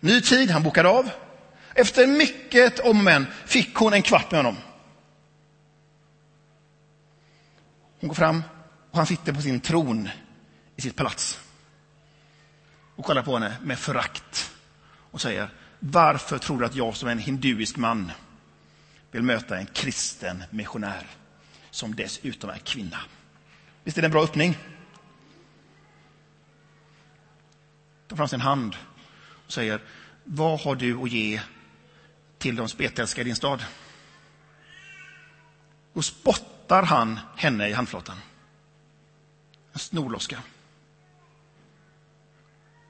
Ny 0.00 0.20
tid, 0.20 0.50
han 0.50 0.62
bokade 0.62 0.88
av. 0.88 1.10
Efter 1.74 2.06
mycket 2.06 2.80
om 2.80 2.88
och 2.88 2.96
men 2.96 3.26
fick 3.46 3.74
hon 3.74 3.92
en 3.92 4.02
kvart 4.02 4.30
med 4.30 4.38
honom. 4.38 4.56
Hon 8.00 8.08
går 8.08 8.14
fram 8.14 8.42
och 8.90 8.96
han 8.96 9.06
sitter 9.06 9.32
på 9.32 9.42
sin 9.42 9.60
tron 9.60 10.08
i 10.76 10.80
sitt 10.80 10.96
palats. 10.96 11.40
Och 12.96 13.04
kollar 13.04 13.22
på 13.22 13.38
henne 13.38 13.56
med 13.62 13.78
förakt 13.78 14.52
och 15.10 15.20
säger 15.20 15.50
Varför 15.78 16.38
tror 16.38 16.58
du 16.58 16.66
att 16.66 16.74
jag 16.74 16.96
som 16.96 17.08
en 17.08 17.18
hinduisk 17.18 17.76
man 17.76 18.12
vill 19.10 19.22
möta 19.22 19.58
en 19.58 19.66
kristen 19.66 20.44
missionär 20.50 21.06
som 21.70 21.94
dessutom 21.94 22.50
är 22.50 22.58
kvinna? 22.58 22.98
Visst 23.84 23.98
är 23.98 24.02
det 24.02 24.06
en 24.06 24.12
bra 24.12 24.24
öppning? 24.24 24.58
tar 28.14 28.16
fram 28.16 28.28
sin 28.28 28.40
hand 28.40 28.76
och 29.46 29.52
säger 29.52 29.80
Vad 30.24 30.60
har 30.60 30.74
du 30.74 31.02
att 31.02 31.10
ge 31.10 31.40
till 32.38 32.56
de 32.56 32.68
spetälska 32.68 33.20
i 33.20 33.24
din 33.24 33.36
stad? 33.36 33.64
Då 35.92 36.02
spottar 36.02 36.82
han 36.82 37.20
henne 37.36 37.68
i 37.68 37.72
handflatan. 37.72 38.16
En 39.72 39.78
snorloska. 39.78 40.42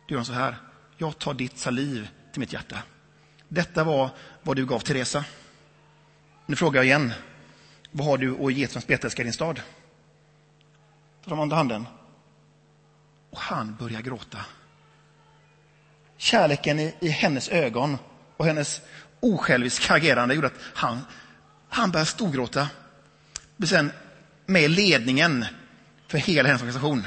Då 0.06 0.12
gör 0.12 0.18
han 0.18 0.24
så 0.24 0.32
här. 0.32 0.56
Jag 0.96 1.18
tar 1.18 1.34
ditt 1.34 1.58
saliv 1.58 2.08
till 2.32 2.40
mitt 2.40 2.52
hjärta. 2.52 2.78
Detta 3.48 3.84
var 3.84 4.10
vad 4.42 4.56
du 4.56 4.66
gav 4.66 4.78
Teresa. 4.80 5.24
Nu 6.46 6.56
frågar 6.56 6.78
jag 6.78 6.86
igen. 6.86 7.12
Vad 7.90 8.06
har 8.06 8.18
du 8.18 8.44
att 8.44 8.52
ge 8.52 8.66
till 8.66 8.80
spetälska 8.80 9.22
i 9.22 9.24
din 9.24 9.32
stad? 9.32 9.60
Tar 11.24 11.30
de 11.30 11.40
andra 11.40 11.56
handen. 11.56 11.86
Och 13.30 13.38
han 13.38 13.76
börjar 13.76 14.00
gråta. 14.00 14.38
Kärleken 16.16 16.80
i, 16.80 16.94
i 17.00 17.08
hennes 17.08 17.48
ögon 17.48 17.98
och 18.36 18.46
hennes 18.46 18.80
osjälviska 19.20 19.94
agerande 19.94 20.34
gjorde 20.34 20.46
att 20.46 20.60
han, 20.74 21.00
han 21.68 21.90
började 21.90 22.10
storgråta. 22.10 22.68
Sen 23.66 23.92
med 24.46 24.70
ledningen 24.70 25.44
för 26.08 26.18
hela 26.18 26.48
hennes 26.48 26.62
organisation. 26.62 27.06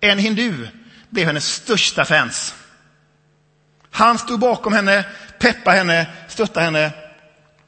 En 0.00 0.18
hindu 0.18 0.68
blev 1.10 1.26
hennes 1.26 1.46
största 1.54 2.04
fans. 2.04 2.54
Han 3.90 4.18
stod 4.18 4.40
bakom 4.40 4.72
henne, 4.72 5.06
peppade 5.38 5.76
henne, 5.76 6.06
stöttade 6.28 6.64
henne. 6.64 6.92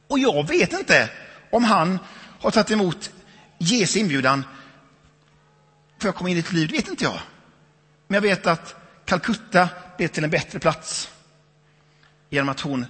Och 0.07 0.19
jag 0.19 0.47
vet 0.47 0.73
inte 0.73 1.09
om 1.49 1.63
han 1.63 1.99
har 2.39 2.51
tagit 2.51 2.71
emot 2.71 3.11
Jesu 3.57 3.99
inbjudan 3.99 4.45
för 5.99 6.09
att 6.09 6.15
komma 6.15 6.29
in 6.29 6.37
i 6.37 6.41
ditt 6.41 6.53
liv, 6.53 6.67
det 6.67 6.75
vet 6.75 6.87
inte 6.87 7.03
jag. 7.03 7.19
Men 8.07 8.15
jag 8.15 8.21
vet 8.21 8.47
att 8.47 8.75
Calcutta 9.05 9.69
blev 9.97 10.07
till 10.07 10.23
en 10.23 10.29
bättre 10.29 10.59
plats 10.59 11.09
genom 12.29 12.49
att 12.49 12.59
hon 12.59 12.85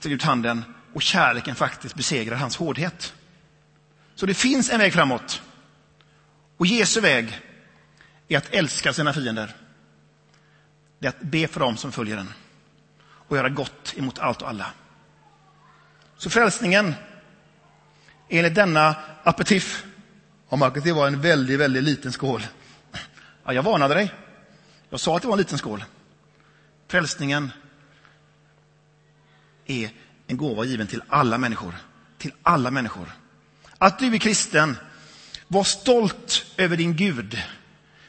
tog 0.00 0.12
ut 0.12 0.22
handen 0.22 0.64
och 0.94 1.02
kärleken 1.02 1.54
faktiskt 1.54 1.94
besegrar 1.94 2.36
hans 2.36 2.56
hårdhet. 2.56 3.14
Så 4.14 4.26
det 4.26 4.34
finns 4.34 4.70
en 4.70 4.78
väg 4.78 4.92
framåt. 4.92 5.42
Och 6.56 6.66
Jesu 6.66 7.00
väg 7.00 7.40
är 8.28 8.38
att 8.38 8.54
älska 8.54 8.92
sina 8.92 9.12
fiender. 9.12 9.56
Det 10.98 11.06
är 11.06 11.08
att 11.08 11.20
be 11.20 11.48
för 11.48 11.60
dem 11.60 11.76
som 11.76 11.92
följer 11.92 12.16
den 12.16 12.32
och 13.00 13.36
göra 13.36 13.48
gott 13.48 13.94
emot 13.96 14.18
allt 14.18 14.42
och 14.42 14.48
alla. 14.48 14.72
Så 16.16 16.30
frälsningen, 16.30 16.94
enligt 18.28 18.54
denna 18.54 18.96
apetif, 19.22 19.84
om 20.48 20.58
Marcus, 20.58 20.84
det 20.84 20.92
var 20.92 21.06
en 21.06 21.20
väldigt, 21.20 21.60
väldigt 21.60 21.84
liten 21.84 22.12
skål. 22.12 22.46
Ja, 23.44 23.52
jag 23.52 23.62
varnade 23.62 23.94
dig. 23.94 24.14
Jag 24.90 25.00
sa 25.00 25.16
att 25.16 25.22
det 25.22 25.28
var 25.28 25.34
en 25.34 25.38
liten 25.38 25.58
skål. 25.58 25.84
Frälsningen 26.88 27.52
är 29.66 29.90
en 30.26 30.36
gåva 30.36 30.64
given 30.64 30.86
till 30.86 31.02
alla 31.08 31.38
människor. 31.38 31.74
Till 32.18 32.32
alla 32.42 32.70
människor. 32.70 33.08
Att 33.78 33.98
du 33.98 34.14
är 34.14 34.18
kristen, 34.18 34.76
var 35.48 35.64
stolt 35.64 36.46
över 36.56 36.76
din 36.76 36.96
Gud, 36.96 37.42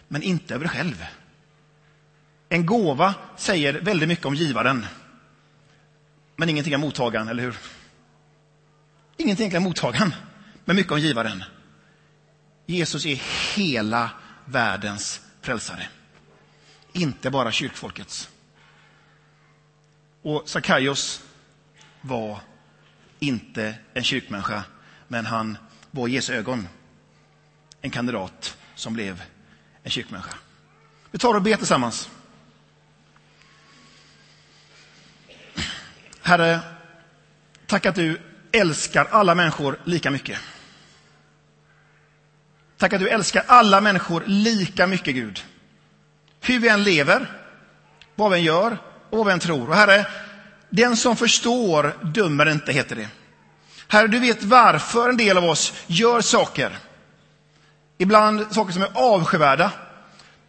men 0.07 0.23
inte 0.23 0.55
över 0.55 0.65
dig 0.65 0.75
själv. 0.75 1.05
En 2.49 2.65
gåva 2.65 3.15
säger 3.37 3.73
väldigt 3.73 4.09
mycket 4.09 4.25
om 4.25 4.35
givaren, 4.35 4.85
men 6.35 6.49
ingenting 6.49 6.75
om 6.75 6.81
mottagaren, 6.81 7.27
eller 7.27 7.43
hur? 7.43 7.57
Ingenting 9.17 9.57
om 9.57 9.63
mottagaren, 9.63 10.15
men 10.65 10.75
mycket 10.75 10.91
om 10.91 10.99
givaren. 10.99 11.43
Jesus 12.65 13.05
är 13.05 13.21
hela 13.55 14.09
världens 14.45 15.21
frälsare. 15.41 15.87
Inte 16.93 17.29
bara 17.29 17.51
kyrkfolkets. 17.51 18.29
Och 20.21 20.43
Sakaios 20.45 21.23
var 22.01 22.39
inte 23.19 23.75
en 23.93 24.03
kyrkmänniska, 24.03 24.63
men 25.07 25.25
han 25.25 25.57
var 25.91 26.07
i 26.07 26.11
Jesu 26.11 26.33
ögon 26.33 26.67
en 27.81 27.91
kandidat 27.91 28.57
som 28.75 28.93
blev 28.93 29.23
en 29.83 29.91
kyrkmänniska. 29.91 30.35
Vi 31.11 31.19
tar 31.19 31.33
och 31.33 31.41
ber 31.41 31.55
tillsammans. 31.55 32.09
Herre, 36.29 36.59
tack 37.67 37.85
att 37.85 37.95
du 37.95 38.19
älskar 38.51 39.07
alla 39.11 39.35
människor 39.35 39.79
lika 39.83 40.11
mycket. 40.11 40.39
Tack 42.77 42.93
att 42.93 42.99
du 42.99 43.09
älskar 43.09 43.43
alla 43.47 43.81
människor 43.81 44.23
lika 44.25 44.87
mycket, 44.87 45.15
Gud. 45.15 45.43
Hur 46.41 46.59
vi 46.59 46.69
än 46.69 46.83
lever, 46.83 47.31
vad 48.15 48.31
vi 48.31 48.37
än 48.37 48.43
gör 48.43 48.77
och 49.09 49.17
vad 49.17 49.27
vi 49.27 49.33
än 49.33 49.39
tror. 49.39 49.69
Och 49.69 49.75
Herre, 49.75 50.05
den 50.69 50.97
som 50.97 51.15
förstår 51.15 51.95
dömer 52.01 52.49
inte, 52.49 52.71
heter 52.71 52.95
det. 52.95 53.07
Herre, 53.87 54.07
du 54.07 54.19
vet 54.19 54.43
varför 54.43 55.09
en 55.09 55.17
del 55.17 55.37
av 55.37 55.45
oss 55.45 55.73
gör 55.87 56.21
saker. 56.21 56.77
Ibland 57.97 58.53
saker 58.53 58.73
som 58.73 58.81
är 58.81 58.91
avskyvärda. 58.93 59.71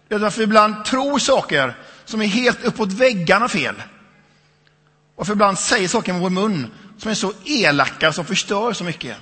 Det 0.09 0.15
är 0.15 0.19
varför 0.19 0.39
vi 0.39 0.45
ibland 0.45 0.85
tror 0.85 1.19
saker 1.19 1.75
som 2.05 2.23
är 2.23 2.27
helt 2.27 2.65
uppåt 2.65 2.93
väggarna 2.93 3.49
fel. 3.49 3.75
Varför 5.21 5.33
ibland 5.33 5.59
säger 5.59 5.89
saker 5.89 6.13
med 6.13 6.23
vår 6.23 6.31
mun 6.31 6.71
som 6.99 7.11
är 7.11 7.15
så 7.15 7.33
elaka, 7.45 8.13
som 8.13 8.25
förstör 8.25 8.73
så 8.73 8.85
mycket. 8.85 9.17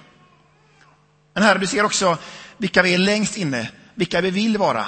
Men 1.34 1.42
Herre, 1.42 1.58
du 1.58 1.66
ser 1.66 1.84
också 1.84 2.18
vilka 2.56 2.82
vi 2.82 2.94
är 2.94 2.98
längst 2.98 3.37
inne, 3.37 3.70
vilka 3.94 4.20
vi 4.20 4.30
vill 4.30 4.58
vara. 4.58 4.87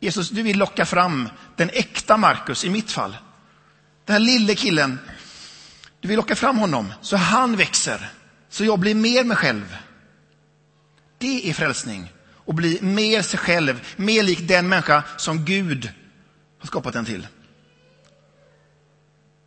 Jesus, 0.00 0.30
du 0.30 0.42
vill 0.42 0.58
locka 0.58 0.86
fram 0.86 1.28
den 1.56 1.70
äkta 1.72 2.16
Markus 2.16 2.64
i 2.64 2.70
mitt 2.70 2.90
fall. 2.90 3.16
Den 4.04 4.12
här 4.12 4.20
lille 4.20 4.54
killen. 4.54 4.98
Du 6.00 6.08
vill 6.08 6.16
locka 6.16 6.36
fram 6.36 6.58
honom 6.58 6.92
så 7.00 7.16
han 7.16 7.56
växer, 7.56 8.10
så 8.48 8.64
jag 8.64 8.78
blir 8.78 8.94
mer 8.94 9.24
mig 9.24 9.36
själv. 9.36 9.76
Det 11.18 11.50
är 11.50 11.54
frälsning. 11.54 12.12
att 12.46 12.54
bli 12.54 12.78
mer 12.82 13.22
sig 13.22 13.38
själv, 13.38 13.94
mer 13.96 14.22
lik 14.22 14.48
den 14.48 14.68
människa 14.68 15.02
som 15.16 15.44
Gud 15.44 15.92
har 16.58 16.66
skapat 16.66 16.92
den 16.92 17.04
till. 17.04 17.26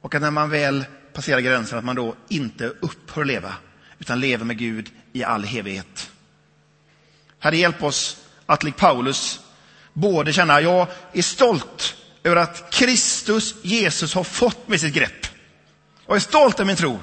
Och 0.02 0.16
att 0.16 0.22
när 0.22 0.32
man 0.32 0.50
väl 0.50 0.86
passerar 1.14 1.40
gränsen 1.40 1.78
att 1.78 1.86
man 1.86 1.96
då 1.96 2.16
inte 2.30 2.66
upphör 2.66 3.26
leva, 3.26 3.54
utan 4.00 4.20
lever 4.20 4.46
med 4.46 4.58
Gud 4.58 4.92
i 5.14 5.24
all 5.24 5.58
evighet. 5.58 6.12
Herre, 7.40 7.58
hjälp 7.58 7.84
oss 7.84 8.18
att 8.46 8.64
lik 8.64 8.76
Paulus 8.76 9.40
både 9.94 10.34
känna, 10.34 10.62
jag 10.62 10.88
är 11.14 11.22
stolt 11.22 11.96
över 12.24 12.36
att 12.36 12.74
Kristus, 12.74 13.56
Jesus, 13.62 14.14
har 14.14 14.24
fått 14.24 14.68
mig 14.68 14.80
sitt 14.80 14.94
grepp. 14.94 15.28
Jag 16.08 16.16
är 16.16 16.20
stolt 16.20 16.56
över 16.60 16.68
min 16.68 16.76
tro. 16.76 17.00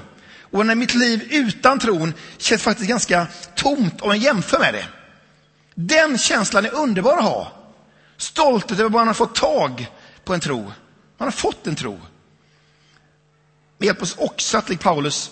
Och 0.51 0.65
när 0.65 0.75
mitt 0.75 0.93
liv 0.93 1.27
utan 1.29 1.79
tron 1.79 2.13
känns 2.37 2.61
faktiskt 2.61 2.89
ganska 2.89 3.27
tomt 3.55 4.01
om 4.01 4.07
man 4.07 4.19
jämför 4.19 4.59
med 4.59 4.73
det. 4.73 4.85
Den 5.75 6.17
känslan 6.17 6.65
är 6.65 6.73
underbar 6.73 7.17
att 7.17 7.23
ha. 7.23 7.51
Stolthet 8.17 8.79
över 8.79 8.85
att 8.85 8.91
man 8.91 9.07
har 9.07 9.13
fått 9.13 9.35
tag 9.35 9.87
på 10.23 10.33
en 10.33 10.39
tro. 10.39 10.61
Man 11.17 11.27
har 11.27 11.31
fått 11.31 11.67
en 11.67 11.75
tro. 11.75 11.99
Men 13.79 13.85
hjälp 13.85 14.01
oss 14.01 14.17
också 14.17 14.57
att 14.57 14.69
likt 14.69 14.83
Paulus 14.83 15.31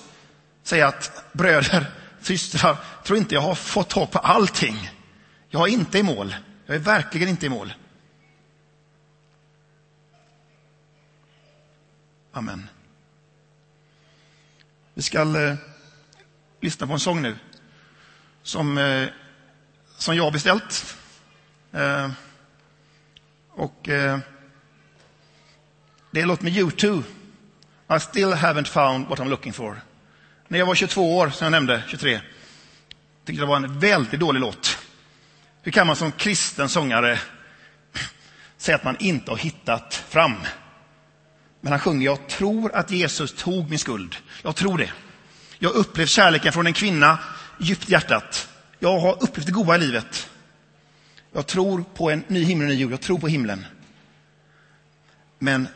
säga 0.64 0.88
att 0.88 1.26
bröder, 1.34 1.92
systrar, 2.22 2.78
tror 3.04 3.18
inte 3.18 3.36
jag 3.36 3.42
har 3.42 3.56
fått 3.56 3.90
tag 3.90 4.12
på 4.12 4.20
allting. 4.20 4.92
Jag 5.50 5.68
är 5.70 5.74
inte 5.74 6.00
i 6.00 6.04
mål. 6.04 6.36
Jag 6.66 6.76
är 6.76 6.80
verkligen 6.80 7.30
inte 7.30 7.46
i 7.46 7.50
mål. 7.50 7.74
Amen. 12.32 12.70
Vi 14.94 15.02
ska 15.02 15.22
eh, 15.22 15.56
lyssna 16.62 16.88
på 16.88 16.94
en 16.94 17.00
sång 17.00 17.22
nu 17.22 17.38
som, 18.44 18.78
eh, 18.78 19.08
som 19.98 20.16
jag 20.16 20.24
har 20.24 20.32
beställt. 20.32 20.98
Eh, 21.72 22.12
och 23.50 23.90
eh, 23.90 24.20
det 26.12 26.20
är 26.20 26.22
en 26.22 26.28
låt 26.28 26.42
med 26.42 26.54
U2. 26.54 27.04
I 27.90 28.00
still 28.00 28.34
haven't 28.34 28.68
found 28.68 29.08
what 29.08 29.20
I'm 29.20 29.30
looking 29.30 29.54
for. 29.54 29.82
När 30.48 30.60
jag 30.60 30.66
var 30.66 30.76
22 30.76 31.18
år, 31.18 31.30
som 31.30 31.46
jag 31.46 31.52
nämnde, 31.52 31.84
23, 31.88 32.20
tyckte 33.26 33.42
det 33.42 33.48
var 33.48 33.56
en 33.56 33.80
väldigt 33.80 34.20
dålig 34.20 34.40
låt. 34.40 34.78
Hur 35.62 35.72
kan 35.72 35.88
man 35.88 35.96
som 35.96 36.12
kristen 36.12 36.70
sångare 36.70 37.20
säga 38.58 38.76
att 38.76 38.84
man 38.84 38.98
inte 39.00 39.32
har 39.32 39.38
hittat 39.38 39.94
fram? 39.94 40.36
Men 41.62 41.72
han 41.72 41.80
sjunger, 41.80 42.06
jag 42.06 42.28
tror 42.28 42.76
att 42.76 42.92
Jesus 42.92 43.34
tog 43.34 43.70
min 43.70 43.80
skuld. 43.80 44.16
Jag 44.44 44.56
tror 44.56 44.78
det. 44.78 44.92
Jag 45.60 45.70
har 45.70 45.76
upplevt 45.76 46.10
kärleken 46.10 46.54
från 46.54 46.68
en 46.68 46.74
kvinna 46.74 47.20
djupt 47.60 47.90
i 47.90 47.92
hjärtat. 47.92 48.50
Jag 48.80 49.00
har 49.00 49.24
upplevt 49.24 49.46
det 49.46 49.52
goda 49.52 49.76
i 49.76 49.80
livet. 49.80 50.30
Jag 51.34 51.48
tror 51.48 51.84
på 51.96 52.10
en 52.10 52.24
ny 52.28 52.44
himmel 52.44 52.68
och 52.68 52.74
ny 52.74 52.82
jord. 52.82 52.92
Jag 52.92 53.02
tror 53.02 53.20
på 53.20 53.28
himlen. 53.28 53.66
Men 55.40 55.68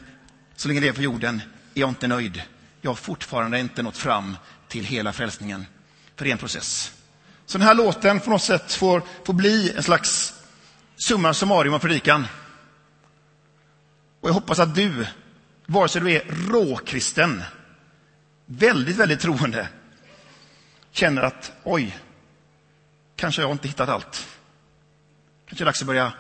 så 0.56 0.67
länge 0.67 0.80
det 0.80 0.88
är 0.88 0.93
på 0.93 1.02
jorden 1.02 1.41
är 1.73 1.79
jag 1.79 1.89
inte 1.89 2.07
nöjd. 2.07 2.41
Jag 2.81 2.91
har 2.91 2.95
fortfarande 2.95 3.60
inte 3.60 3.84
nått 3.84 3.97
fram 3.97 4.38
till 4.67 4.86
hela 4.86 5.13
frälsningen. 5.13 5.65
För 6.15 6.25
det 6.25 6.29
är 6.29 6.31
en 6.31 6.38
process. 6.38 6.93
Så 7.45 7.57
den 7.57 7.67
här 7.67 7.75
låten 7.75 8.19
på 8.19 8.29
något 8.29 8.41
sätt 8.41 8.73
får, 8.73 9.03
får 9.25 9.34
bli 9.34 9.73
en 9.75 9.84
slags 9.84 10.34
summa 10.95 11.34
summarum 11.34 11.73
av 11.73 11.79
predikan. 11.79 12.27
Och 14.21 14.29
jag 14.29 14.34
hoppas 14.34 14.60
att 14.60 14.75
du, 14.75 15.07
vare 15.65 15.89
sig 15.89 16.01
du 16.01 16.12
är 16.12 16.25
råkristen, 16.49 17.43
väldigt, 18.45 18.95
väldigt 18.95 19.19
troende, 19.19 19.67
känner 20.91 21.21
att 21.21 21.51
oj, 21.63 21.97
kanske 23.15 23.41
jag 23.41 23.51
inte 23.51 23.67
hittat 23.67 23.89
allt. 23.89 24.27
Kanske 25.45 25.63
är 25.63 25.65
det 25.65 25.69
dags 25.69 25.81
att 25.81 25.88
börja 25.88 26.13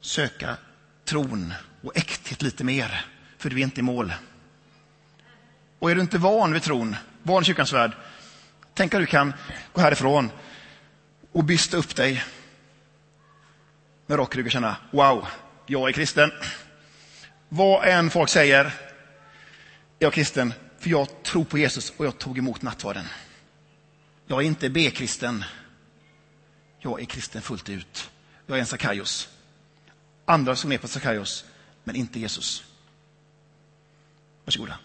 söka 0.00 0.56
tron 1.04 1.54
och 1.82 1.96
äkthet 1.96 2.42
lite 2.42 2.64
mer, 2.64 3.04
för 3.38 3.50
du 3.50 3.56
är 3.56 3.64
inte 3.64 3.80
i 3.80 3.82
mål. 3.82 4.12
Och 5.86 5.90
är 5.90 5.94
du 5.94 6.00
inte 6.00 6.18
van 6.18 6.52
vid 6.52 6.62
tron, 6.62 6.96
van 7.22 7.42
i 7.42 7.44
kyrkans 7.44 7.72
värld, 7.72 7.92
tänk 8.74 8.94
att 8.94 9.00
du 9.00 9.06
kan 9.06 9.32
gå 9.72 9.80
härifrån 9.80 10.30
och 11.32 11.44
bysta 11.44 11.76
upp 11.76 11.96
dig 11.96 12.24
med 14.06 14.18
rak 14.18 14.36
rygg 14.36 14.46
och 14.46 14.52
känna, 14.52 14.76
wow, 14.90 15.26
jag 15.66 15.88
är 15.88 15.92
kristen. 15.92 16.30
Vad 17.48 17.88
än 17.88 18.10
folk 18.10 18.28
säger, 18.30 18.74
jag 19.98 20.08
är 20.08 20.12
kristen, 20.12 20.54
för 20.78 20.90
jag 20.90 21.22
tror 21.22 21.44
på 21.44 21.58
Jesus 21.58 21.92
och 21.96 22.06
jag 22.06 22.18
tog 22.18 22.38
emot 22.38 22.62
nattvarden. 22.62 23.04
Jag 24.26 24.42
är 24.42 24.46
inte 24.46 24.70
B-kristen. 24.70 25.44
Jag 26.78 27.00
är 27.00 27.04
kristen 27.04 27.42
fullt 27.42 27.68
ut. 27.68 28.10
Jag 28.46 28.56
är 28.56 28.60
en 28.60 28.66
Sakaios. 28.66 29.28
Andra 30.24 30.56
som 30.56 30.72
är 30.72 30.78
på 30.78 30.88
Sakaios, 30.88 31.44
men 31.84 31.96
inte 31.96 32.20
Jesus. 32.20 32.64
Varsågoda. 34.44 34.78